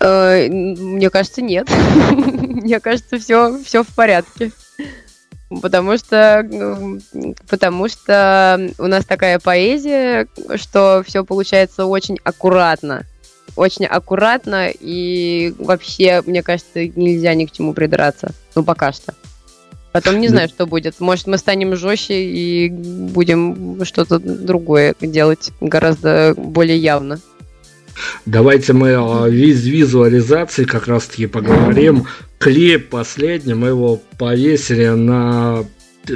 [0.00, 1.68] Э, мне кажется, нет.
[2.12, 4.52] Мне кажется, все, все в порядке.
[5.60, 6.46] Потому что,
[7.48, 13.04] потому что у нас такая поэзия, что все получается очень аккуратно
[13.56, 18.32] очень аккуратно, и вообще, мне кажется, нельзя ни к чему придраться.
[18.54, 19.14] Ну, пока что.
[19.92, 21.00] Потом не знаю, что будет.
[21.00, 27.20] Может, мы станем жестче и будем что-то другое делать гораздо более явно.
[28.24, 32.06] Давайте мы о виз визуализации как раз-таки поговорим.
[32.38, 35.64] Клип последний, мы его повесили на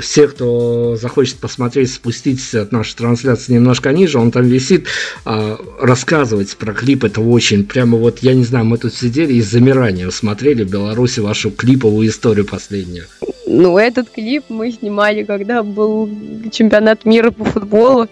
[0.00, 4.86] все, кто захочет посмотреть, спуститесь от нашей трансляции немножко ниже, он там висит,
[5.24, 9.42] а, рассказывать про клип, это очень, прямо вот, я не знаю, мы тут сидели и
[9.42, 13.06] с замиранием смотрели в Беларуси вашу клиповую историю последнюю.
[13.46, 16.10] Ну, этот клип мы снимали, когда был
[16.50, 18.08] чемпионат мира по футболу.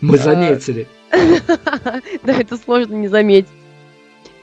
[0.00, 0.88] Мы а, заметили.
[2.24, 3.48] Да, это сложно не заметить.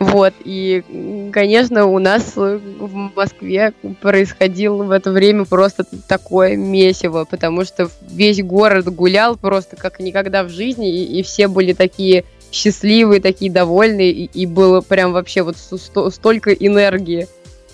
[0.04, 7.64] Вот, и, конечно, у нас в Москве происходило в это время просто такое месиво, потому
[7.64, 13.22] что весь город гулял просто как никогда в жизни, и, и все были такие счастливые,
[13.22, 17.28] такие довольные, и, и было прям вообще вот сто, столько энергии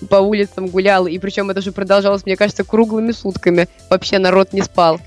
[0.08, 3.68] по улицам гулял, и причем это же продолжалось, мне кажется, круглыми сутками.
[3.90, 5.02] Вообще народ не спал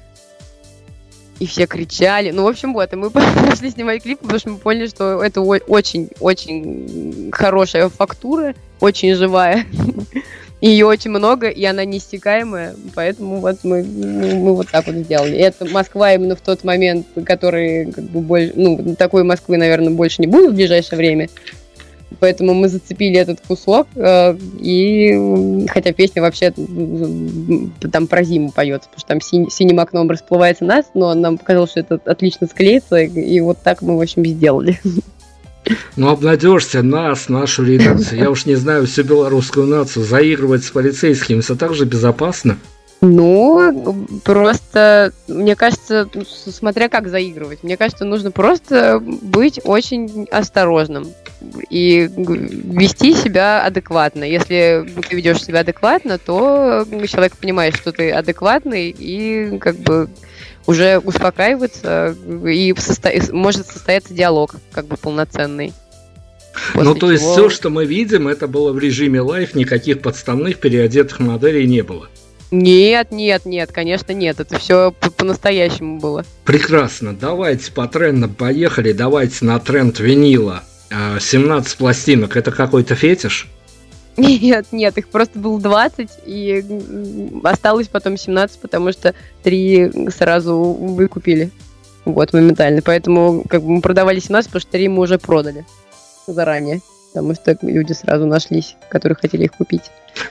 [1.42, 2.30] и все кричали.
[2.30, 3.10] Ну, в общем, вот, и мы
[3.50, 9.66] пошли снимать клип, потому что мы поняли, что это очень-очень хорошая фактура, очень живая.
[10.60, 15.34] Ее очень много, и она неистекаемая, поэтому вот мы, мы вот так вот сделали.
[15.34, 19.90] И это Москва именно в тот момент, который как бы больше, ну, такой Москвы, наверное,
[19.90, 21.28] больше не будет в ближайшее время.
[22.20, 26.52] Поэтому мы зацепили этот кусок, э, и хотя песня вообще
[27.92, 31.70] там про зиму поется, потому что там синь, синим окном расплывается нас, но нам показалось,
[31.70, 34.80] что это отлично склеится, и вот так мы, в общем, сделали.
[35.96, 38.18] Ну, обнадежься нас, нашу редакцию.
[38.20, 40.04] Я уж не знаю всю белорусскую нацию.
[40.04, 42.58] Заигрывать с полицейскими, это также безопасно.
[43.04, 51.08] Ну, просто, мне кажется, смотря как заигрывать, мне кажется, нужно просто быть очень осторожным
[51.68, 54.22] и вести себя адекватно.
[54.22, 60.08] Если ты ведешь себя адекватно, то человек понимает, что ты адекватный и как бы
[60.68, 62.14] уже успокаивается
[62.46, 63.10] и состо...
[63.32, 65.72] может состояться диалог как бы полноценный.
[66.74, 67.10] ну, то чего...
[67.10, 71.82] есть все, что мы видим, это было в режиме лайф, никаких подставных переодетых моделей не
[71.82, 72.08] было.
[72.52, 74.38] Нет, нет, нет, конечно, нет.
[74.38, 76.24] Это все по-настоящему было.
[76.44, 77.16] Прекрасно.
[77.16, 78.92] Давайте по трендам поехали.
[78.92, 80.62] Давайте на тренд винила.
[80.90, 82.36] 17 а, пластинок.
[82.36, 83.48] Это какой-то фетиш?
[84.18, 86.62] Нет, нет, их просто было 20, и
[87.42, 91.50] осталось потом 17, потому что три сразу выкупили.
[92.04, 92.82] Вот, моментально.
[92.82, 95.64] Поэтому как бы мы продавали 17, потому что три мы уже продали
[96.26, 96.82] заранее
[97.12, 99.82] потому что люди сразу нашлись, которые хотели их купить.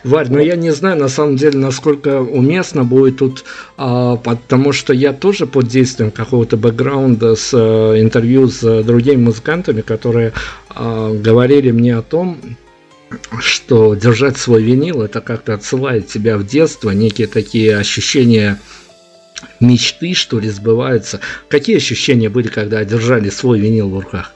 [0.03, 3.43] Варь, но ну я не знаю на самом деле, насколько уместно будет тут,
[3.77, 9.81] а, потому что я тоже под действием какого-то бэкграунда с а, интервью с другими музыкантами,
[9.81, 10.33] которые
[10.69, 12.37] а, говорили мне о том,
[13.39, 18.59] что держать свой винил это как-то отсылает тебя в детство, некие такие ощущения
[19.59, 21.19] мечты, что ли, сбываются.
[21.49, 24.33] Какие ощущения были, когда держали свой винил в руках?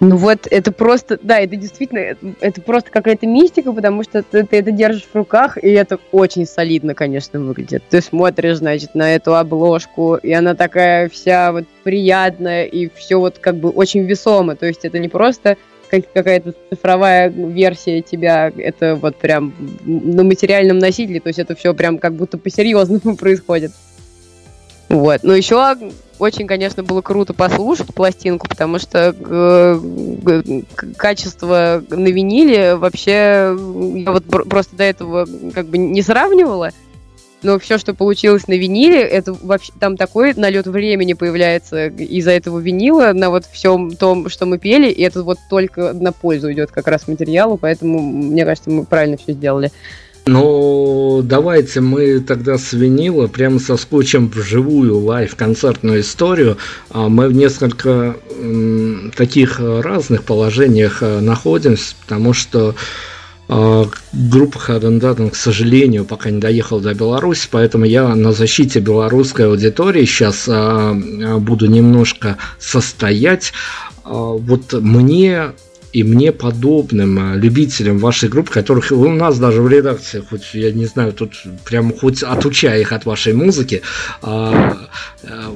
[0.00, 4.58] Ну вот, это просто, да, это действительно, это, просто какая-то мистика, потому что ты, ты
[4.58, 7.82] это держишь в руках, и это очень солидно, конечно, выглядит.
[7.88, 13.38] Ты смотришь, значит, на эту обложку, и она такая вся вот приятная, и все вот
[13.38, 14.56] как бы очень весомо.
[14.56, 15.56] То есть это не просто
[15.88, 21.72] как, какая-то цифровая версия тебя, это вот прям на материальном носителе, то есть это все
[21.72, 23.72] прям как будто по-серьезному происходит.
[24.88, 25.22] Вот.
[25.22, 25.76] Но еще
[26.18, 30.62] очень, конечно, было круто послушать пластинку, потому что э,
[30.96, 33.56] качество на виниле вообще
[33.96, 36.70] я вот просто до этого как бы не сравнивала.
[37.42, 42.58] Но все, что получилось на виниле, это вообще там такой налет времени появляется из-за этого
[42.58, 46.70] винила на вот всем том, что мы пели, и это вот только на пользу идет
[46.70, 49.72] как раз материалу, поэтому мне кажется, мы правильно все сделали.
[50.26, 56.56] Ну, давайте мы тогда с винила прямо соскучим в живую лайв-концертную историю.
[56.88, 58.16] А мы в несколько
[59.16, 62.74] таких разных положениях э, находимся, потому что
[63.48, 69.46] э, группа Хадендаten, к сожалению, пока не доехала до Беларуси, поэтому я на защите белорусской
[69.46, 73.52] аудитории сейчас э, буду немножко состоять.
[74.04, 75.52] Вот мне
[75.94, 80.72] и мне подобным а, любителям вашей группы, которых у нас даже в редакции, хоть я
[80.72, 81.34] не знаю, тут
[81.64, 83.80] прям хоть отучая их от вашей музыки,
[84.20, 84.88] а,
[85.22, 85.54] а,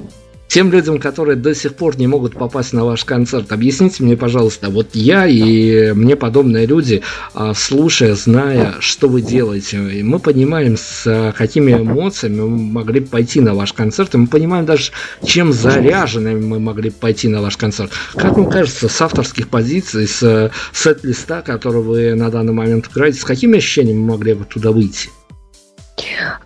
[0.49, 4.71] тем людям, которые до сих пор не могут попасть на ваш концерт, объясните мне, пожалуйста,
[4.71, 7.03] вот я и мне подобные люди,
[7.35, 13.55] а, слушая, зная, что вы делаете, мы понимаем, с какими эмоциями мы могли пойти на
[13.55, 14.91] ваш концерт, и мы понимаем даже,
[15.23, 17.93] чем заряженными мы могли пойти на ваш концерт.
[18.15, 23.25] Как вам кажется, с авторских позиций, с сет-листа, который вы на данный момент играете, с
[23.25, 25.11] какими ощущениями мы могли бы туда выйти?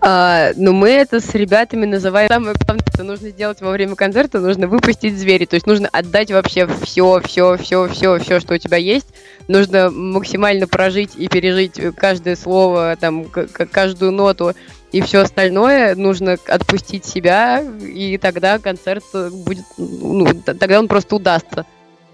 [0.01, 2.29] А, но мы это с ребятами называем...
[2.29, 5.45] Самое главное, что нужно сделать во время концерта, нужно выпустить звери.
[5.45, 9.09] То есть нужно отдать вообще все, все, все, все, все, что у тебя есть.
[9.49, 14.55] Нужно максимально прожить и пережить каждое слово, там, каждую ноту
[14.93, 21.65] и все остальное нужно отпустить себя, и тогда концерт будет, ну, тогда он просто удастся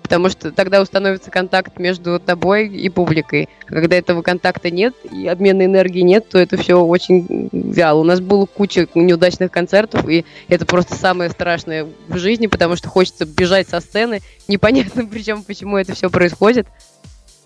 [0.09, 3.51] потому что тогда установится контакт между тобой и публикой.
[3.67, 8.01] А когда этого контакта нет и обмена энергии нет, то это все очень вяло.
[8.01, 12.89] У нас было куча неудачных концертов, и это просто самое страшное в жизни, потому что
[12.89, 16.67] хочется бежать со сцены, непонятно причем, почему это все происходит.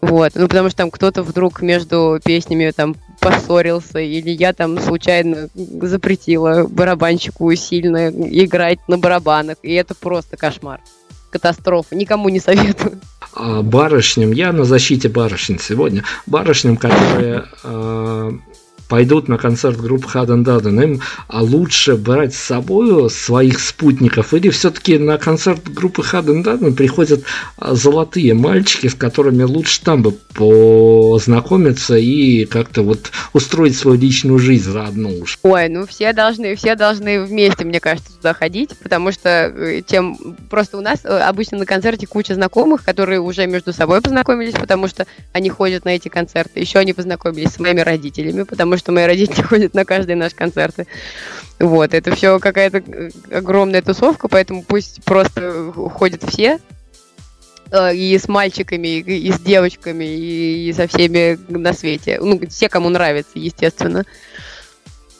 [0.00, 5.48] Вот, ну потому что там кто-то вдруг между песнями там поссорился, или я там случайно
[5.54, 10.80] запретила барабанщику сильно играть на барабанах, и это просто кошмар.
[11.32, 11.96] Катастрофа.
[11.96, 13.00] Никому не советую.
[13.34, 18.32] А барышням, я на защите барышень сегодня, барышням, которые э,
[18.92, 21.00] пойдут на концерт группы Хаден Даден, им
[21.32, 27.22] лучше брать с собой своих спутников, или все-таки на концерт группы Хаден Даден приходят
[27.56, 34.38] а, золотые мальчики, с которыми лучше там бы познакомиться и как-то вот устроить свою личную
[34.38, 35.38] жизнь заодно уж.
[35.42, 40.36] Ой, ну все должны, все должны вместе, мне кажется, туда ходить, потому что э, тем
[40.50, 44.86] просто у нас э, обычно на концерте куча знакомых, которые уже между собой познакомились, потому
[44.86, 46.60] что они ходят на эти концерты.
[46.60, 50.34] Еще они познакомились с моими родителями, потому что что мои родители ходят на каждые наши
[50.34, 50.86] концерты.
[51.58, 56.58] Вот, это все какая-то э, огромная тусовка, поэтому пусть просто ходят все,
[57.70, 62.18] э, и с мальчиками, и с девочками, и со всеми на свете.
[62.20, 64.04] Ну, все, кому нравится, естественно.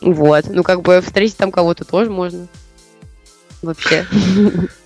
[0.00, 0.46] Вот.
[0.48, 2.48] Ну, как бы встретить там кого-то тоже можно.
[3.62, 4.04] Вообще.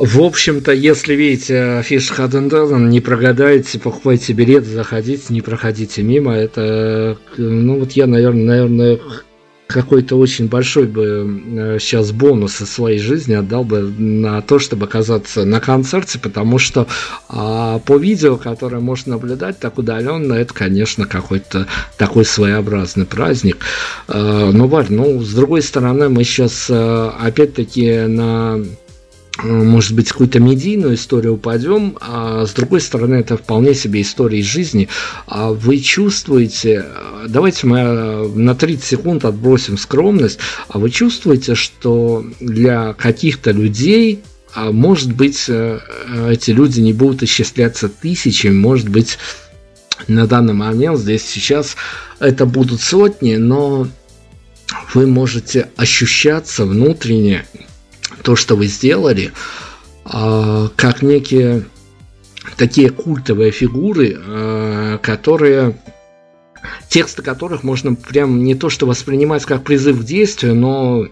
[0.00, 6.34] В общем-то, если видите афишу Хадендазен, не прогадаете, покупайте билет, заходите, не проходите мимо.
[6.34, 9.00] Это, ну вот я, наверное, наверное,
[9.66, 15.44] какой-то очень большой бы сейчас бонус из своей жизни отдал бы на то, чтобы оказаться
[15.44, 16.86] на концерте, потому что
[17.28, 23.56] а, по видео, которое можно наблюдать так удаленно, это, конечно, какой-то такой своеобразный праздник.
[24.06, 28.87] А, но, Варь, ну, с другой стороны, мы сейчас а, опять-таки на Э,
[29.42, 34.46] может быть, какую-то медийную историю упадем, а с другой стороны, это вполне себе история из
[34.46, 34.88] жизни.
[35.26, 41.54] А вы чувствуете, э, давайте мы э, на 30 секунд отбросим скромность, а вы чувствуете,
[41.54, 44.22] что для каких-то людей
[44.54, 49.18] а может быть, эти люди не будут исчисляться тысячами, может быть,
[50.08, 51.76] на данный момент, здесь сейчас
[52.18, 53.88] это будут сотни, но
[54.94, 57.44] вы можете ощущаться внутренне
[58.22, 59.32] то, что вы сделали,
[60.04, 61.64] а, как некие
[62.56, 65.78] такие культовые фигуры, а, которые
[66.88, 71.06] тексты которых можно прям не то что воспринимать как призыв к действию, но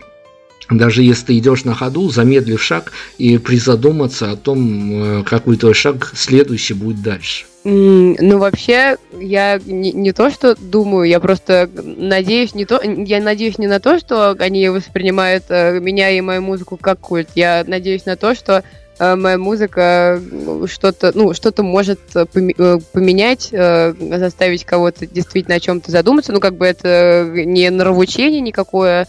[0.71, 5.75] даже если ты идешь на ходу, замедлив шаг и призадуматься о том, э, какой твой
[5.75, 7.47] шаг следующий будет дальше.
[7.64, 13.59] Ну, вообще, я не, не то, что думаю, я просто надеюсь не то, я надеюсь
[13.59, 17.29] не на то, что они воспринимают э, меня и мою музыку как культ.
[17.35, 18.62] Я надеюсь на то, что
[18.99, 20.21] э, моя музыка
[20.67, 26.33] что-то, ну, что-то может поменять, заставить кого-то действительно о чем-то задуматься.
[26.33, 29.09] Ну, как бы это не нравоучение никакое,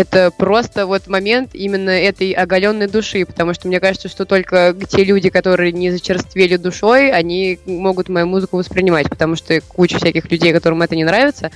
[0.00, 5.04] это просто вот момент именно этой оголенной души, потому что мне кажется, что только те
[5.04, 10.52] люди, которые не зачерствели душой, они могут мою музыку воспринимать, потому что куча всяких людей,
[10.52, 11.50] которым это не нравится,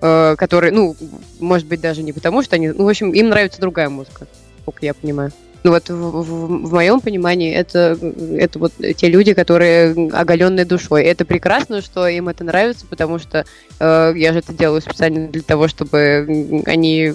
[0.00, 0.96] э, которые, ну,
[1.38, 4.26] может быть, даже не потому, что они, ну, в общем, им нравится другая музыка,
[4.62, 5.30] сколько я понимаю.
[5.64, 7.98] Ну вот в, в, в моем понимании это,
[8.36, 11.02] это вот те люди, которые оголенные душой.
[11.02, 13.44] Это прекрасно, что им это нравится, потому что
[13.80, 17.12] э, я же это делаю специально для того, чтобы они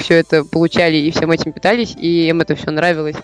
[0.00, 3.16] все, это получали и всем этим питались, и им это все нравилось.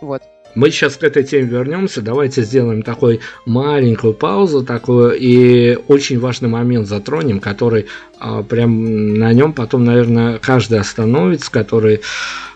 [0.00, 0.22] Вот.
[0.54, 2.00] Мы сейчас к этой теме вернемся.
[2.00, 7.86] Давайте сделаем такой маленькую паузу, такую и очень важный момент затронем, который
[8.18, 12.00] а, прям на нем потом, наверное, каждый остановится, который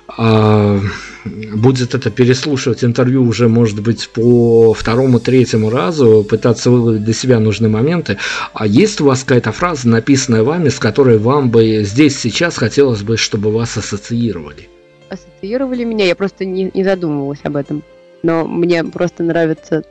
[0.09, 0.81] а,
[1.25, 7.39] будет это переслушивать интервью уже, может быть, по второму, третьему разу, пытаться выловить для себя
[7.41, 8.19] нужные моменты.
[8.53, 13.03] А есть у вас какая-то фраза, написанная вами, с которой вам бы здесь сейчас хотелось
[13.03, 14.69] бы, чтобы вас ассоциировали?
[15.09, 17.83] Ассоциировали меня, я просто не, не задумывалась об этом.
[18.23, 19.83] Но мне просто нравится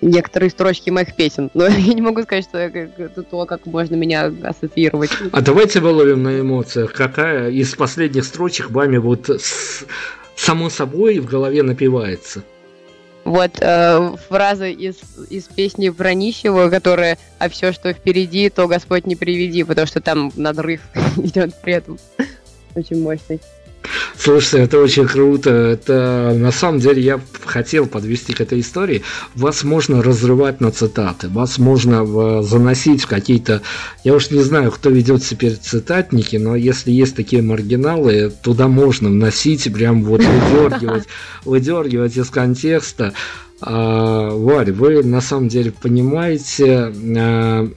[0.00, 4.32] некоторые строчки моих песен, но я не могу сказать, что это то, как можно меня
[4.42, 5.10] ассоциировать.
[5.32, 9.84] А давайте выловим на эмоциях, какая из последних строчек вами вот с,
[10.36, 12.42] само собой в голове напивается.
[13.24, 14.96] Вот э, фраза из,
[15.30, 20.30] из песни Бронищева, которая «А все, что впереди, то Господь не приведи», потому что там
[20.36, 20.82] надрыв
[21.16, 21.98] идет при этом
[22.74, 23.40] очень мощный.
[24.18, 25.50] Слушайте, это очень круто.
[25.50, 29.02] Это на самом деле я хотел подвести к этой истории.
[29.34, 33.62] Вас можно разрывать на цитаты, вас можно заносить в какие-то.
[34.02, 39.08] Я уж не знаю, кто ведет теперь цитатники, но если есть такие маргиналы, туда можно
[39.08, 40.22] вносить, прям вот
[40.52, 41.04] выдергивать,
[41.44, 43.12] выдергивать из контекста.
[43.60, 47.70] А, Варь, вы на самом деле понимаете а,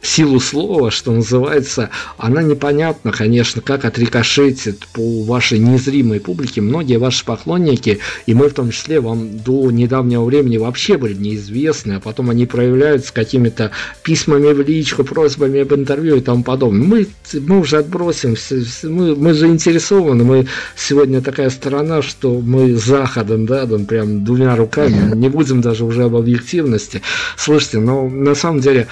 [0.00, 6.60] силу слова, что называется, она непонятна, конечно, как отрикошетит по вашей незримой публике.
[6.60, 11.94] Многие ваши поклонники, и мы в том числе, вам до недавнего времени вообще были неизвестны,
[11.94, 13.72] а потом они проявляются какими-то
[14.02, 16.86] письмами в личку, просьбами об интервью и тому подобное.
[16.86, 17.06] Мы,
[17.40, 18.36] мы уже отбросим,
[18.84, 20.46] мы, мы заинтересованы, мы
[20.76, 26.04] сегодня такая сторона, что мы заходом, да, там прям двумя руками, не будем даже уже
[26.04, 27.02] об объективности.
[27.36, 28.86] Слушайте, но на самом деле,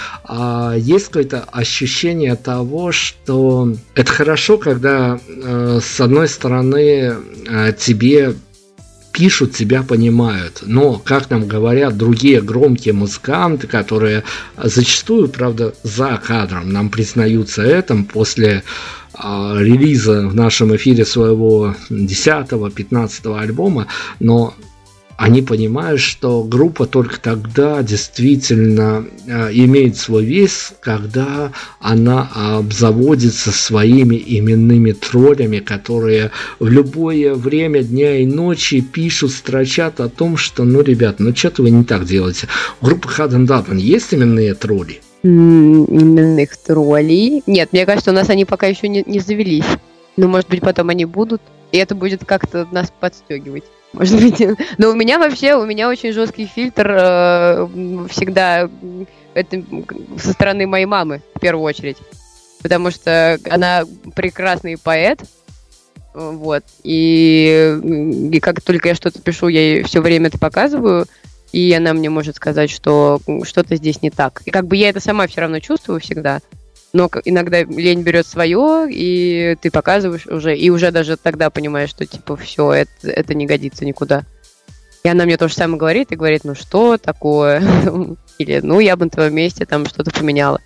[0.77, 7.15] есть есть какое-то ощущение того, что это хорошо, когда э, с одной стороны
[7.49, 8.35] э, тебе
[9.13, 10.63] пишут, тебя понимают.
[10.63, 14.25] Но, как нам говорят другие громкие музыканты, которые
[14.57, 18.63] зачастую, правда, за кадром нам признаются этом после
[19.15, 23.87] э, релиза в нашем эфире своего 10-15 альбома,
[24.21, 24.55] но
[25.17, 34.17] они понимают, что группа только тогда действительно э, имеет свой вес, когда она обзаводится своими
[34.17, 40.83] именными троллями, которые в любое время дня и ночи пишут, строчат о том, что, ну,
[40.83, 42.49] ребят, ну, что-то вы не так делаете.
[42.83, 45.01] У группы Хаден Датман есть именные тролли?
[45.23, 47.43] Именных троллей?
[47.47, 49.65] Нет, мне кажется, у нас они пока еще не, не завелись.
[50.19, 51.41] Но, может быть, потом они будут,
[51.73, 53.65] и это будет как-то нас подстегивать
[53.97, 54.43] может быть.
[54.79, 57.69] Но у меня вообще, у меня очень жесткий фильтр э,
[58.11, 58.71] всегда
[59.35, 59.63] это
[60.19, 61.99] со стороны моей мамы, в первую очередь.
[62.63, 63.85] Потому что она
[64.15, 65.21] прекрасный поэт,
[66.15, 67.79] вот, и,
[68.33, 71.07] и как только я что-то пишу, я ей все время это показываю,
[71.53, 74.41] и она мне может сказать, что что-то здесь не так.
[74.47, 76.41] И как бы я это сама все равно чувствую всегда,
[76.97, 82.07] но иногда лень берет свое, и ты показываешь уже, и уже даже тогда понимаешь, что
[82.07, 84.25] типа все, это, это не годится никуда.
[85.05, 87.63] И она мне то же самое говорит, и говорит, ну что такое?
[88.39, 90.61] Или, ну, я бы на твоем месте там что-то поменяла.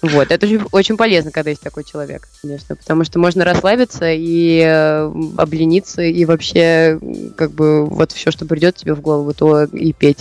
[0.00, 4.60] Вот, это очень, очень полезно, когда есть такой человек, конечно, потому что можно расслабиться и
[4.60, 7.00] э, облениться, и вообще,
[7.36, 10.20] как бы, вот все, что придет тебе в голову, то и петь.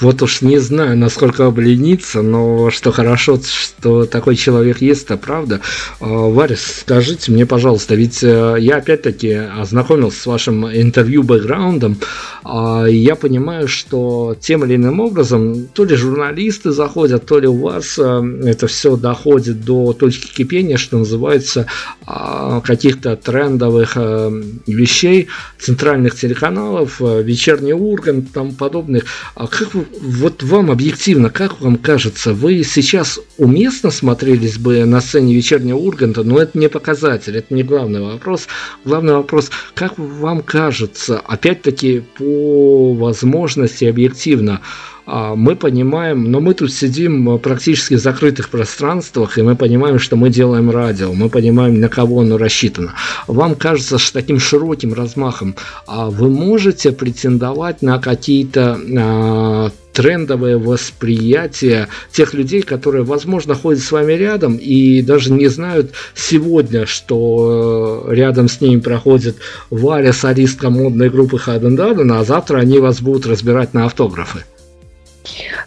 [0.00, 5.60] Вот уж не знаю, насколько облениться, но что хорошо, что такой человек есть, это правда.
[6.00, 11.98] А, Варя, скажите мне, пожалуйста, ведь э, я опять-таки ознакомился с вашим интервью бэкграундом,
[12.42, 17.58] а, я понимаю, что тем или иным образом то ли журналисты заходят, то ли у
[17.58, 21.66] вас э, это все доходит до точки кипения, что называется,
[22.06, 25.28] а, каких-то трендовых э, вещей,
[25.58, 29.04] центральных телеканалов, вечерний Ургант тому подобных.
[29.34, 35.34] Как вы вот вам объективно, как вам кажется, вы сейчас уместно смотрелись бы на сцене
[35.34, 38.46] вечернего Урганта, но это не показатель, это не главный вопрос.
[38.84, 44.60] Главный вопрос, как вам кажется, опять-таки по возможности объективно,
[45.06, 50.14] а, мы понимаем, но мы тут сидим практически в закрытых пространствах, и мы понимаем, что
[50.14, 52.94] мы делаем радио, мы понимаем, на кого оно рассчитано.
[53.26, 61.88] Вам кажется, что таким широким размахом а вы можете претендовать на какие-то а, трендовое восприятие
[62.12, 68.14] тех людей, которые, возможно, ходят с вами рядом и даже не знают сегодня, что э,
[68.14, 69.36] рядом с ними проходит
[69.70, 74.44] Варя, солистка модной группы Хаден Даден, а завтра они вас будут разбирать на автографы.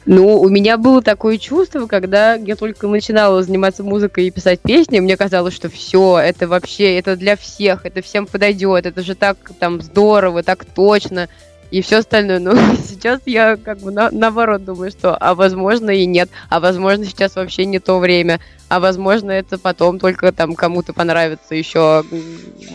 [0.05, 4.99] Ну, у меня было такое чувство, когда я только начинала заниматься музыкой и писать песни,
[4.99, 9.37] мне казалось, что все, это вообще, это для всех, это всем подойдет, это же так
[9.59, 11.29] там здорово, так точно
[11.73, 12.37] и все остальное.
[12.37, 12.53] Но
[12.87, 17.35] сейчас я как бы на, наоборот думаю, что а возможно и нет, а возможно сейчас
[17.35, 22.05] вообще не то время, а возможно это потом только там кому-то понравится еще.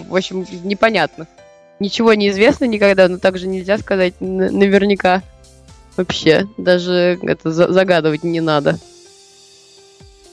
[0.08, 1.28] В общем, непонятно.
[1.78, 5.22] Ничего не известно никогда, но также нельзя сказать наверняка.
[5.96, 8.80] Вообще, даже это загадывать не надо.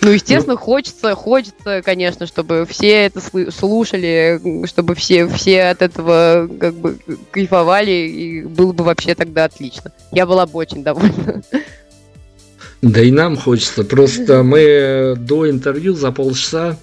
[0.06, 3.20] Ну, естественно, ну, хочется, хочется, конечно, чтобы все это
[3.52, 7.00] слушали, чтобы все, все от этого как бы
[7.32, 9.92] кайфовали, и было бы вообще тогда отлично.
[10.12, 11.42] Я была бы очень довольна.
[12.84, 13.84] Да и нам хочется.
[13.84, 16.78] Просто мы до интервью за полчаса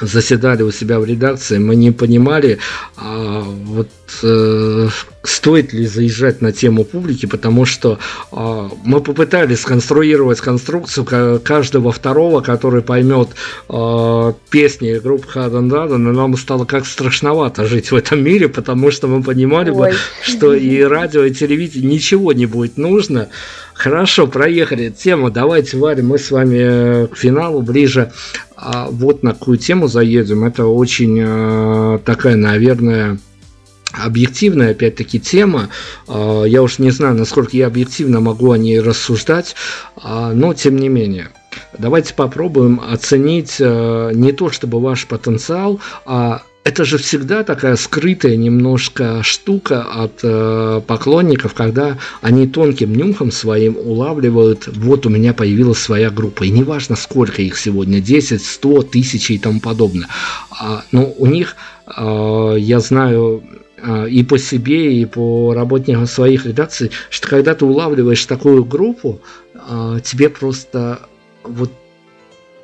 [0.00, 2.58] заседали у себя в редакции, мы не понимали,
[2.96, 3.88] а, вот
[4.22, 4.88] э,
[5.22, 7.98] стоит ли заезжать на тему публики, потому что
[8.32, 13.30] э, мы попытались сконструировать конструкцию каждого второго, который поймет
[13.68, 18.90] э, песни группы Хаден Даден, и нам стало как страшновато жить в этом мире, потому
[18.90, 23.28] что мы понимали бы, что и радио, и телевидение ничего не будет нужно.
[23.74, 25.30] Хорошо, проехали тему.
[25.30, 28.12] Давайте, Варя, мы с вами к финалу ближе.
[28.56, 30.44] А вот на какую тему заедем.
[30.44, 33.18] Это очень э, такая, наверное,
[33.92, 35.70] объективная, опять-таки, тема.
[36.08, 39.54] А, я уж не знаю, насколько я объективно могу о ней рассуждать,
[39.96, 41.28] а, но тем не менее.
[41.78, 48.36] Давайте попробуем оценить э, не то чтобы ваш потенциал, а это же всегда такая скрытая
[48.36, 55.78] немножко штука от э, поклонников, когда они тонким нюхом своим улавливают, вот у меня появилась
[55.78, 56.44] своя группа.
[56.44, 60.08] И неважно, сколько их сегодня, 10, 100, тысячи и тому подобное.
[60.50, 61.54] А, но у них,
[61.86, 63.44] э, я знаю,
[63.82, 69.20] а, и по себе, и по работникам своих редакций, что когда ты улавливаешь такую группу,
[69.54, 71.00] а, тебе просто
[71.42, 71.70] вот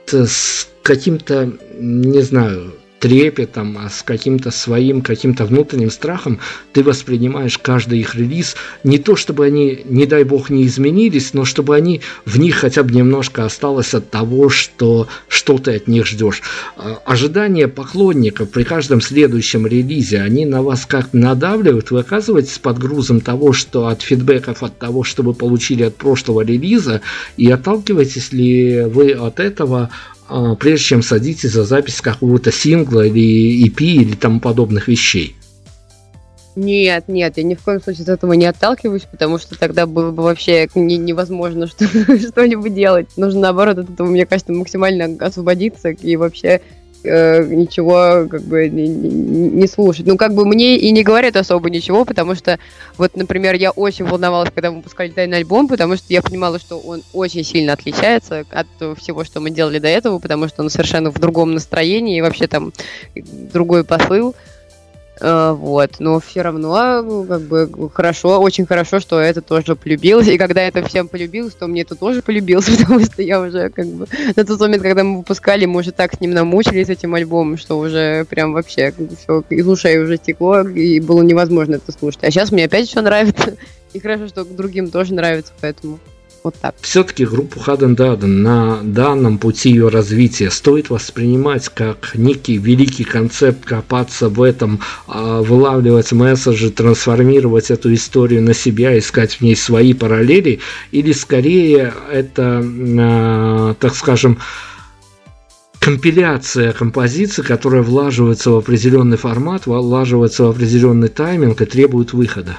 [0.06, 6.38] с каким-то, не знаю, трепетом, а с каким-то своим, каким-то внутренним страхом
[6.72, 8.56] ты воспринимаешь каждый их релиз.
[8.84, 12.82] Не то, чтобы они, не дай бог, не изменились, но чтобы они в них хотя
[12.82, 16.42] бы немножко осталось от того, что, что ты от них ждешь.
[16.76, 22.78] А, ожидания поклонников при каждом следующем релизе, они на вас как надавливают, вы оказываетесь под
[22.78, 27.00] грузом того, что от фидбэков, от того, что вы получили от прошлого релиза,
[27.38, 29.88] и отталкиваетесь ли вы от этого
[30.58, 35.36] прежде чем садитесь за запись какого-то сингла или EP или тому подобных вещей.
[36.56, 40.10] Нет, нет, я ни в коем случае от этого не отталкиваюсь, потому что тогда было
[40.10, 41.86] бы вообще не, невозможно что,
[42.18, 43.08] что-либо делать.
[43.16, 46.60] Нужно, наоборот, от этого, мне кажется, максимально освободиться и вообще
[47.04, 50.06] э, ничего как бы не, не слушать.
[50.06, 52.58] Ну, как бы мне и не говорят особо ничего, потому что,
[52.98, 56.78] вот, например, я очень волновалась, когда мы выпускали тайный альбом, потому что я понимала, что
[56.78, 61.10] он очень сильно отличается от всего, что мы делали до этого, потому что он совершенно
[61.10, 62.72] в другом настроении, и вообще там
[63.14, 64.34] другой посыл.
[65.20, 70.38] Вот, но все равно, ну, как бы, хорошо, очень хорошо, что это тоже полюбилось, и
[70.38, 74.06] когда это всем полюбилось, то мне это тоже полюбилось, потому что я уже, как бы,
[74.34, 77.78] на тот момент, когда мы выпускали, мы уже так с ним намучились этим альбомом, что
[77.78, 82.24] уже прям вообще все из ушей уже стекло, и было невозможно это слушать.
[82.24, 83.56] А сейчас мне опять все нравится,
[83.92, 85.98] и хорошо, что другим тоже нравится, поэтому...
[86.42, 86.74] Вот так.
[86.80, 93.64] Все-таки группу Хаден Даден на данном пути ее развития стоит воспринимать как некий великий концепт,
[93.64, 99.92] копаться в этом, а, вылавливать месседжи, трансформировать эту историю на себя, искать в ней свои
[99.92, 100.60] параллели,
[100.92, 104.38] или скорее это, а, так скажем,
[105.78, 112.56] компиляция композиций, которая влаживается в определенный формат, влаживается в определенный тайминг и требует выхода.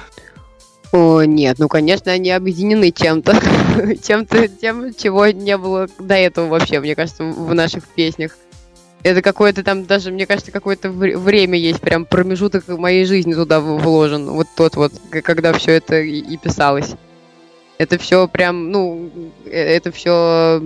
[0.92, 3.32] О, нет, ну, конечно, они объединены чем-то.
[4.06, 8.36] чем-то, тем, чего не было до этого вообще, мне кажется, в наших песнях.
[9.02, 14.30] Это какое-то там даже, мне кажется, какое-то время есть, прям промежуток моей жизни туда вложен.
[14.30, 16.94] Вот тот вот, когда все это и, и писалось.
[17.78, 19.10] Это все прям, ну,
[19.46, 20.62] э, это все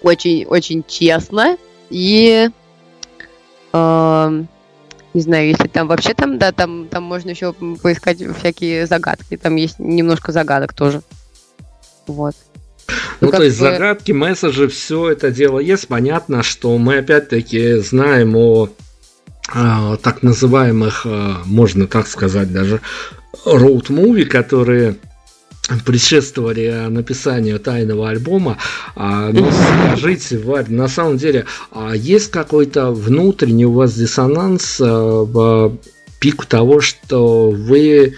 [0.00, 1.58] очень-очень честно
[1.90, 2.48] и
[3.72, 4.44] э,
[5.14, 9.36] не знаю, если там вообще там, да, там, там можно еще поискать всякие загадки.
[9.36, 11.02] Там есть немножко загадок тоже.
[12.06, 12.34] Вот.
[13.20, 13.66] Ну, ну то есть бы...
[13.70, 15.88] загадки, месседжи, все это дело есть.
[15.88, 18.70] Понятно, что мы опять-таки знаем о,
[19.48, 22.80] о так называемых, э, можно так сказать, даже
[23.44, 24.96] роуд-муви, которые
[25.84, 28.58] предшествовали написанию тайного альбома.
[28.94, 35.24] А, ну, скажите, Варь, на самом деле, а есть какой-то внутренний у вас диссонанс а,
[35.24, 35.78] в
[36.18, 38.12] пику того, что вы э,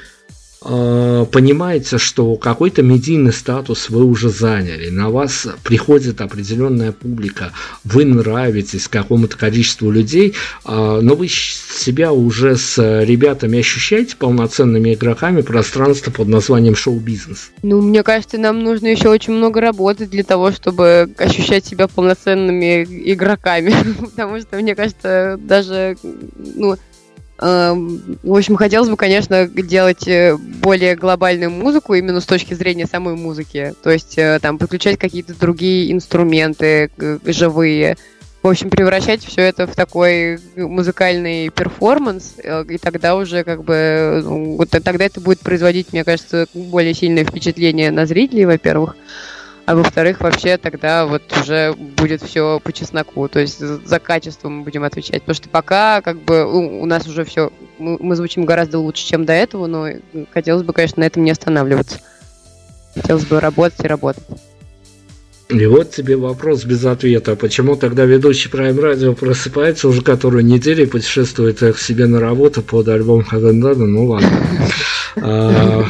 [0.65, 7.53] понимаете, что какой-то медийный статус вы уже заняли, на вас приходит определенная публика,
[7.85, 10.35] вы нравитесь какому-то количеству людей,
[10.65, 17.51] э, но вы себя уже с ребятами ощущаете полноценными игроками пространства под названием шоу-бизнес?
[17.63, 22.85] Ну, мне кажется, нам нужно еще очень много работать для того, чтобы ощущать себя полноценными
[23.13, 26.77] игроками, потому что, мне кажется, даже, ну,
[27.39, 33.17] в общем, хотелось бы, конечно, делать э, более глобальную музыку именно с точки зрения самой
[33.17, 33.75] музыки.
[33.83, 36.91] То есть э, там подключать какие-то другие инструменты
[37.25, 37.97] живые.
[38.43, 44.21] В общем, превращать все это в такой музыкальный перформанс, э, и тогда уже как бы
[44.23, 48.97] ну, вот тогда это будет производить, мне кажется, более сильное впечатление на зрителей, во-первых.
[49.67, 54.63] А во-вторых, вообще тогда вот уже будет все по чесноку, то есть за качество мы
[54.63, 58.45] будем отвечать, потому что пока как бы у, у нас уже все, мы, мы звучим
[58.45, 59.89] гораздо лучше, чем до этого, но
[60.33, 62.01] хотелось бы, конечно, на этом не останавливаться.
[62.95, 64.25] Хотелось бы работать и работать.
[65.51, 67.37] И вот тебе вопрос без ответа.
[67.37, 72.63] Почему тогда ведущий Prime Radio просыпается уже которую неделю и путешествует к себе на работу
[72.63, 73.85] под альбом Хагандада?
[73.85, 74.31] Ну ладно.
[75.17, 75.85] А,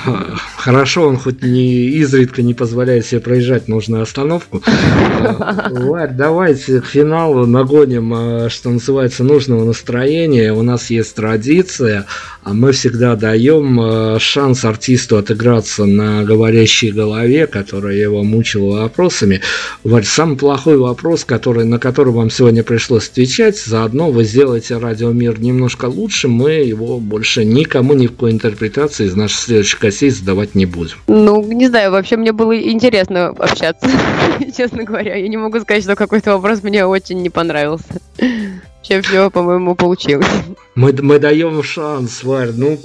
[0.57, 4.63] хорошо, он хоть не изредка не позволяет себе проезжать нужную остановку.
[4.67, 10.53] А, Варь, давайте к финалу нагоним, а, что называется, нужного настроения.
[10.53, 12.07] У нас есть традиция,
[12.43, 19.41] а мы всегда даем шанс артисту отыграться на говорящей голове, которая его мучила вопросами.
[19.85, 25.41] Варь, самый плохой вопрос, который, на который вам сегодня пришлось отвечать, заодно вы сделаете радиомир
[25.41, 30.55] немножко лучше, мы его больше никому ни в какой интерпретации из наших следующих гостей задавать
[30.55, 30.97] не будем.
[31.07, 33.89] Ну, не знаю, вообще мне было интересно общаться,
[34.57, 35.17] честно говоря.
[35.17, 38.01] Я не могу сказать, что какой-то вопрос мне очень не понравился.
[38.19, 40.27] Вообще все, по-моему, получилось.
[40.75, 42.79] Мы, мы даем шанс, Варь, ну,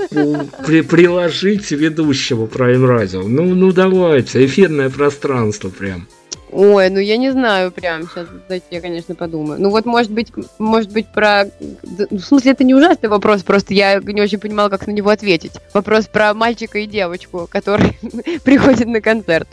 [0.66, 3.28] при, приложите ведущего Prime Radio.
[3.28, 6.08] Ну, ну давайте, эфирное пространство прям.
[6.52, 9.62] Ой, ну я не знаю прям, сейчас, дайте я, конечно, подумаю.
[9.62, 11.46] Ну вот, может быть, может быть, про...
[11.92, 15.54] В смысле, это не ужасный вопрос, просто я не очень понимала, как на него ответить.
[15.74, 17.94] Вопрос про мальчика и девочку, которые
[18.44, 19.48] приходят на концерт.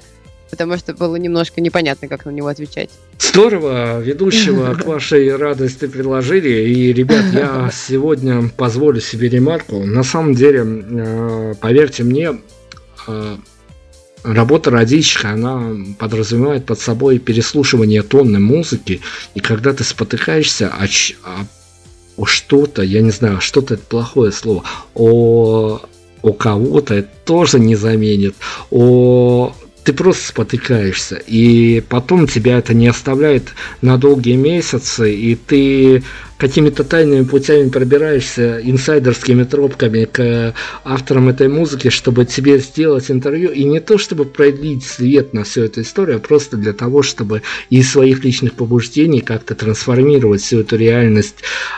[0.49, 2.90] Потому что было немножко непонятно, как на него отвечать.
[3.18, 6.70] Здорово, ведущего к вашей радости предложили.
[6.70, 9.84] И, ребят, я сегодня позволю себе ремарку.
[9.84, 12.38] На самом деле, э, поверьте мне,
[13.09, 13.36] э,
[14.33, 19.01] работа радищика, она подразумевает под собой переслушивание тонны музыки,
[19.35, 20.87] и когда ты спотыкаешься о,
[21.24, 21.47] о,
[22.16, 24.64] о что-то, я не знаю, что-то это плохое слово,
[24.95, 25.81] о,
[26.22, 28.35] о кого-то это тоже не заменит,
[28.70, 29.55] о
[29.85, 36.03] ты просто спотыкаешься, и потом тебя это не оставляет на долгие месяцы, и ты
[36.39, 43.64] какими-то тайными путями пробираешься инсайдерскими тропками к авторам этой музыки, чтобы тебе сделать интервью, и
[43.64, 47.91] не то чтобы пролить свет на всю эту историю, а просто для того, чтобы из
[47.91, 51.37] своих личных побуждений как-то трансформировать всю эту реальность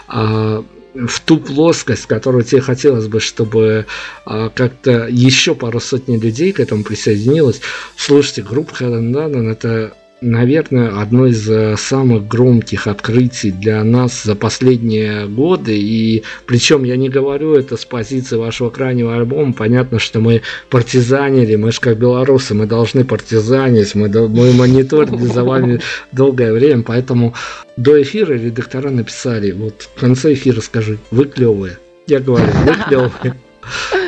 [0.09, 3.87] а, в ту плоскость, которую тебе хотелось бы, чтобы
[4.25, 7.61] а, как-то еще пару сотен людей к этому присоединилось.
[7.97, 9.17] Слушайте, группа Хелен
[9.49, 15.79] это наверное, одно из э, самых громких открытий для нас за последние годы.
[15.79, 19.53] И причем я не говорю это с позиции вашего крайнего альбома.
[19.53, 25.45] Понятно, что мы партизанили, мы же как белорусы, мы должны партизанить, мы, мы мониторили за
[25.49, 25.81] вами
[26.13, 27.35] долгое время, поэтому
[27.77, 31.79] до эфира редактора написали, вот в конце эфира скажи, вы клевые.
[32.07, 33.35] Я говорю, вы клевые.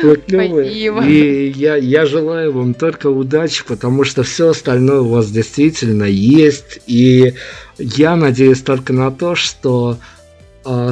[0.03, 1.05] Вот, Спасибо.
[1.05, 6.79] И я, я желаю вам только удачи, потому что все остальное у вас действительно есть.
[6.87, 7.33] И
[7.77, 9.97] я надеюсь только на то, что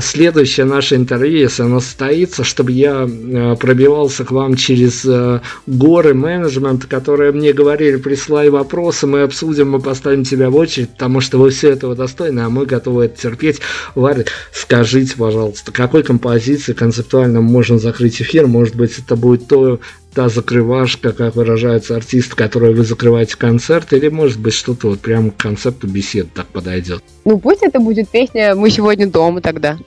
[0.02, 6.14] следующее наше интервью, если оно состоится, чтобы я а, пробивался к вам через а, горы
[6.14, 11.38] менеджмента, которые мне говорили, присылай вопросы, мы обсудим, мы поставим тебя в очередь, потому что
[11.38, 13.62] вы все этого достойны, а мы готовы это терпеть.
[13.94, 18.48] Варя, скажите, пожалуйста, какой композиции концептуально можно закрыть эфир?
[18.48, 19.80] Может быть, это будет то
[20.14, 25.32] та закрывашка, как выражается артист, который вы закрываете концерт, или может быть что-то вот прямо
[25.32, 27.04] к концепту бесед так подойдет?
[27.26, 29.78] Ну пусть это будет песня «Мы сегодня дома» тогда.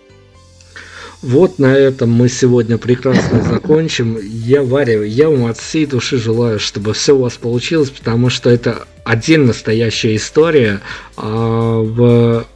[1.22, 4.18] Вот на этом мы сегодня прекрасно закончим.
[4.20, 8.50] Я, Варя, я вам от всей души желаю, чтобы все у вас получилось, потому что
[8.50, 10.80] это один настоящая история
[11.16, 12.46] а, в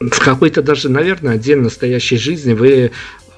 [0.00, 2.90] в какой-то даже, наверное, отдельно настоящей жизни вы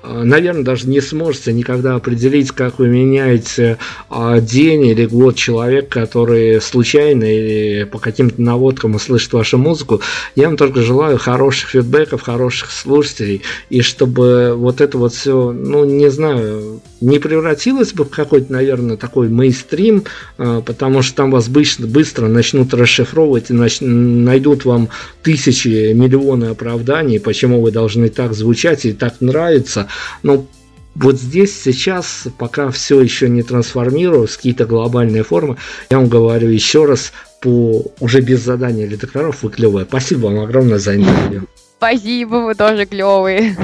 [0.07, 3.79] наверное, даже не сможете никогда определить, как вы меняете
[4.09, 10.01] а, день или год человек, который случайно или по каким-то наводкам услышит вашу музыку.
[10.35, 15.85] Я вам только желаю хороших фидбэков, хороших слушателей, и чтобы вот это вот все, ну,
[15.85, 20.05] не знаю, не превратилось бы в какой-то, наверное, такой мейстрим,
[20.39, 24.89] а, потому что там вас быстро, начнут расшифровывать и найдут вам
[25.23, 29.89] тысячи, миллионы оправданий, почему вы должны так звучать и так нравиться.
[30.23, 30.47] Но
[30.95, 35.57] вот здесь сейчас, пока все еще не трансформируется, какие-то глобальные формы,
[35.91, 39.87] я вам говорю еще раз, по уже без задания редакторов вы клевые.
[39.87, 41.43] Спасибо вам огромное за интервью.
[41.77, 43.57] Спасибо, вы тоже клевые.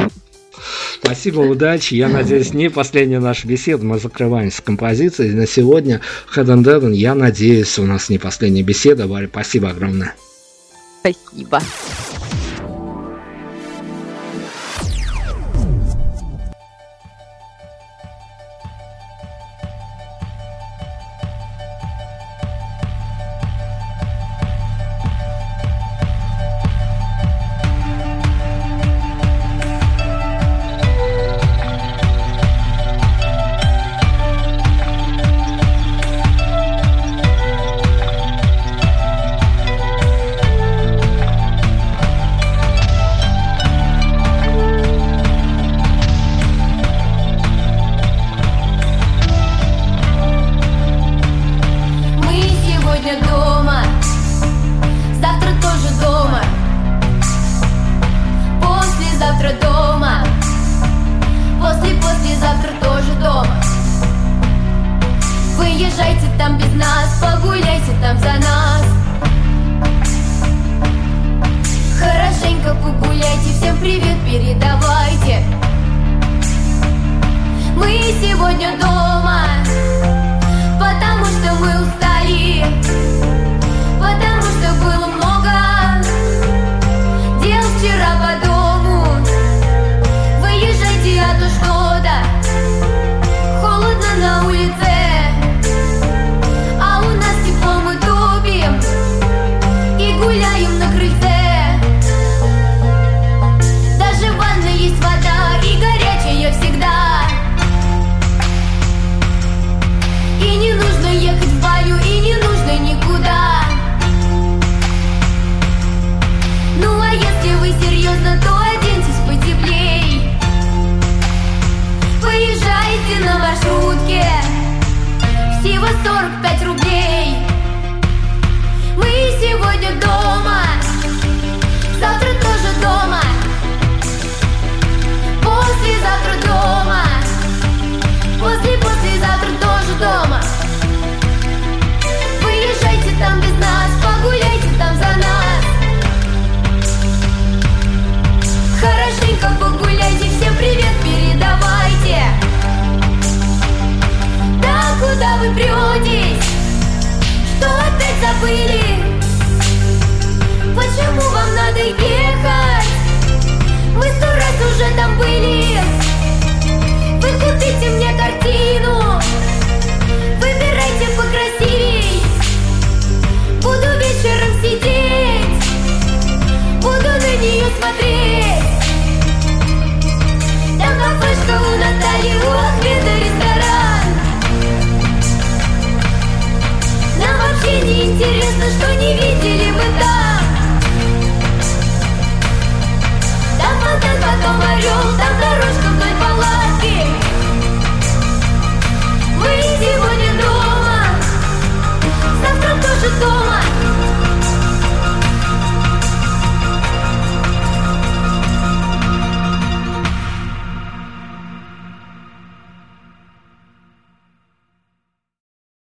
[1.03, 1.95] Спасибо, удачи.
[1.95, 3.85] Я надеюсь, не последняя наша беседа.
[3.85, 5.35] Мы закрываемся с композицией.
[5.35, 6.01] На сегодня
[6.35, 9.07] Head and я надеюсь, у нас не последняя беседа.
[9.07, 10.15] Варя, спасибо огромное.
[11.01, 11.61] Спасибо.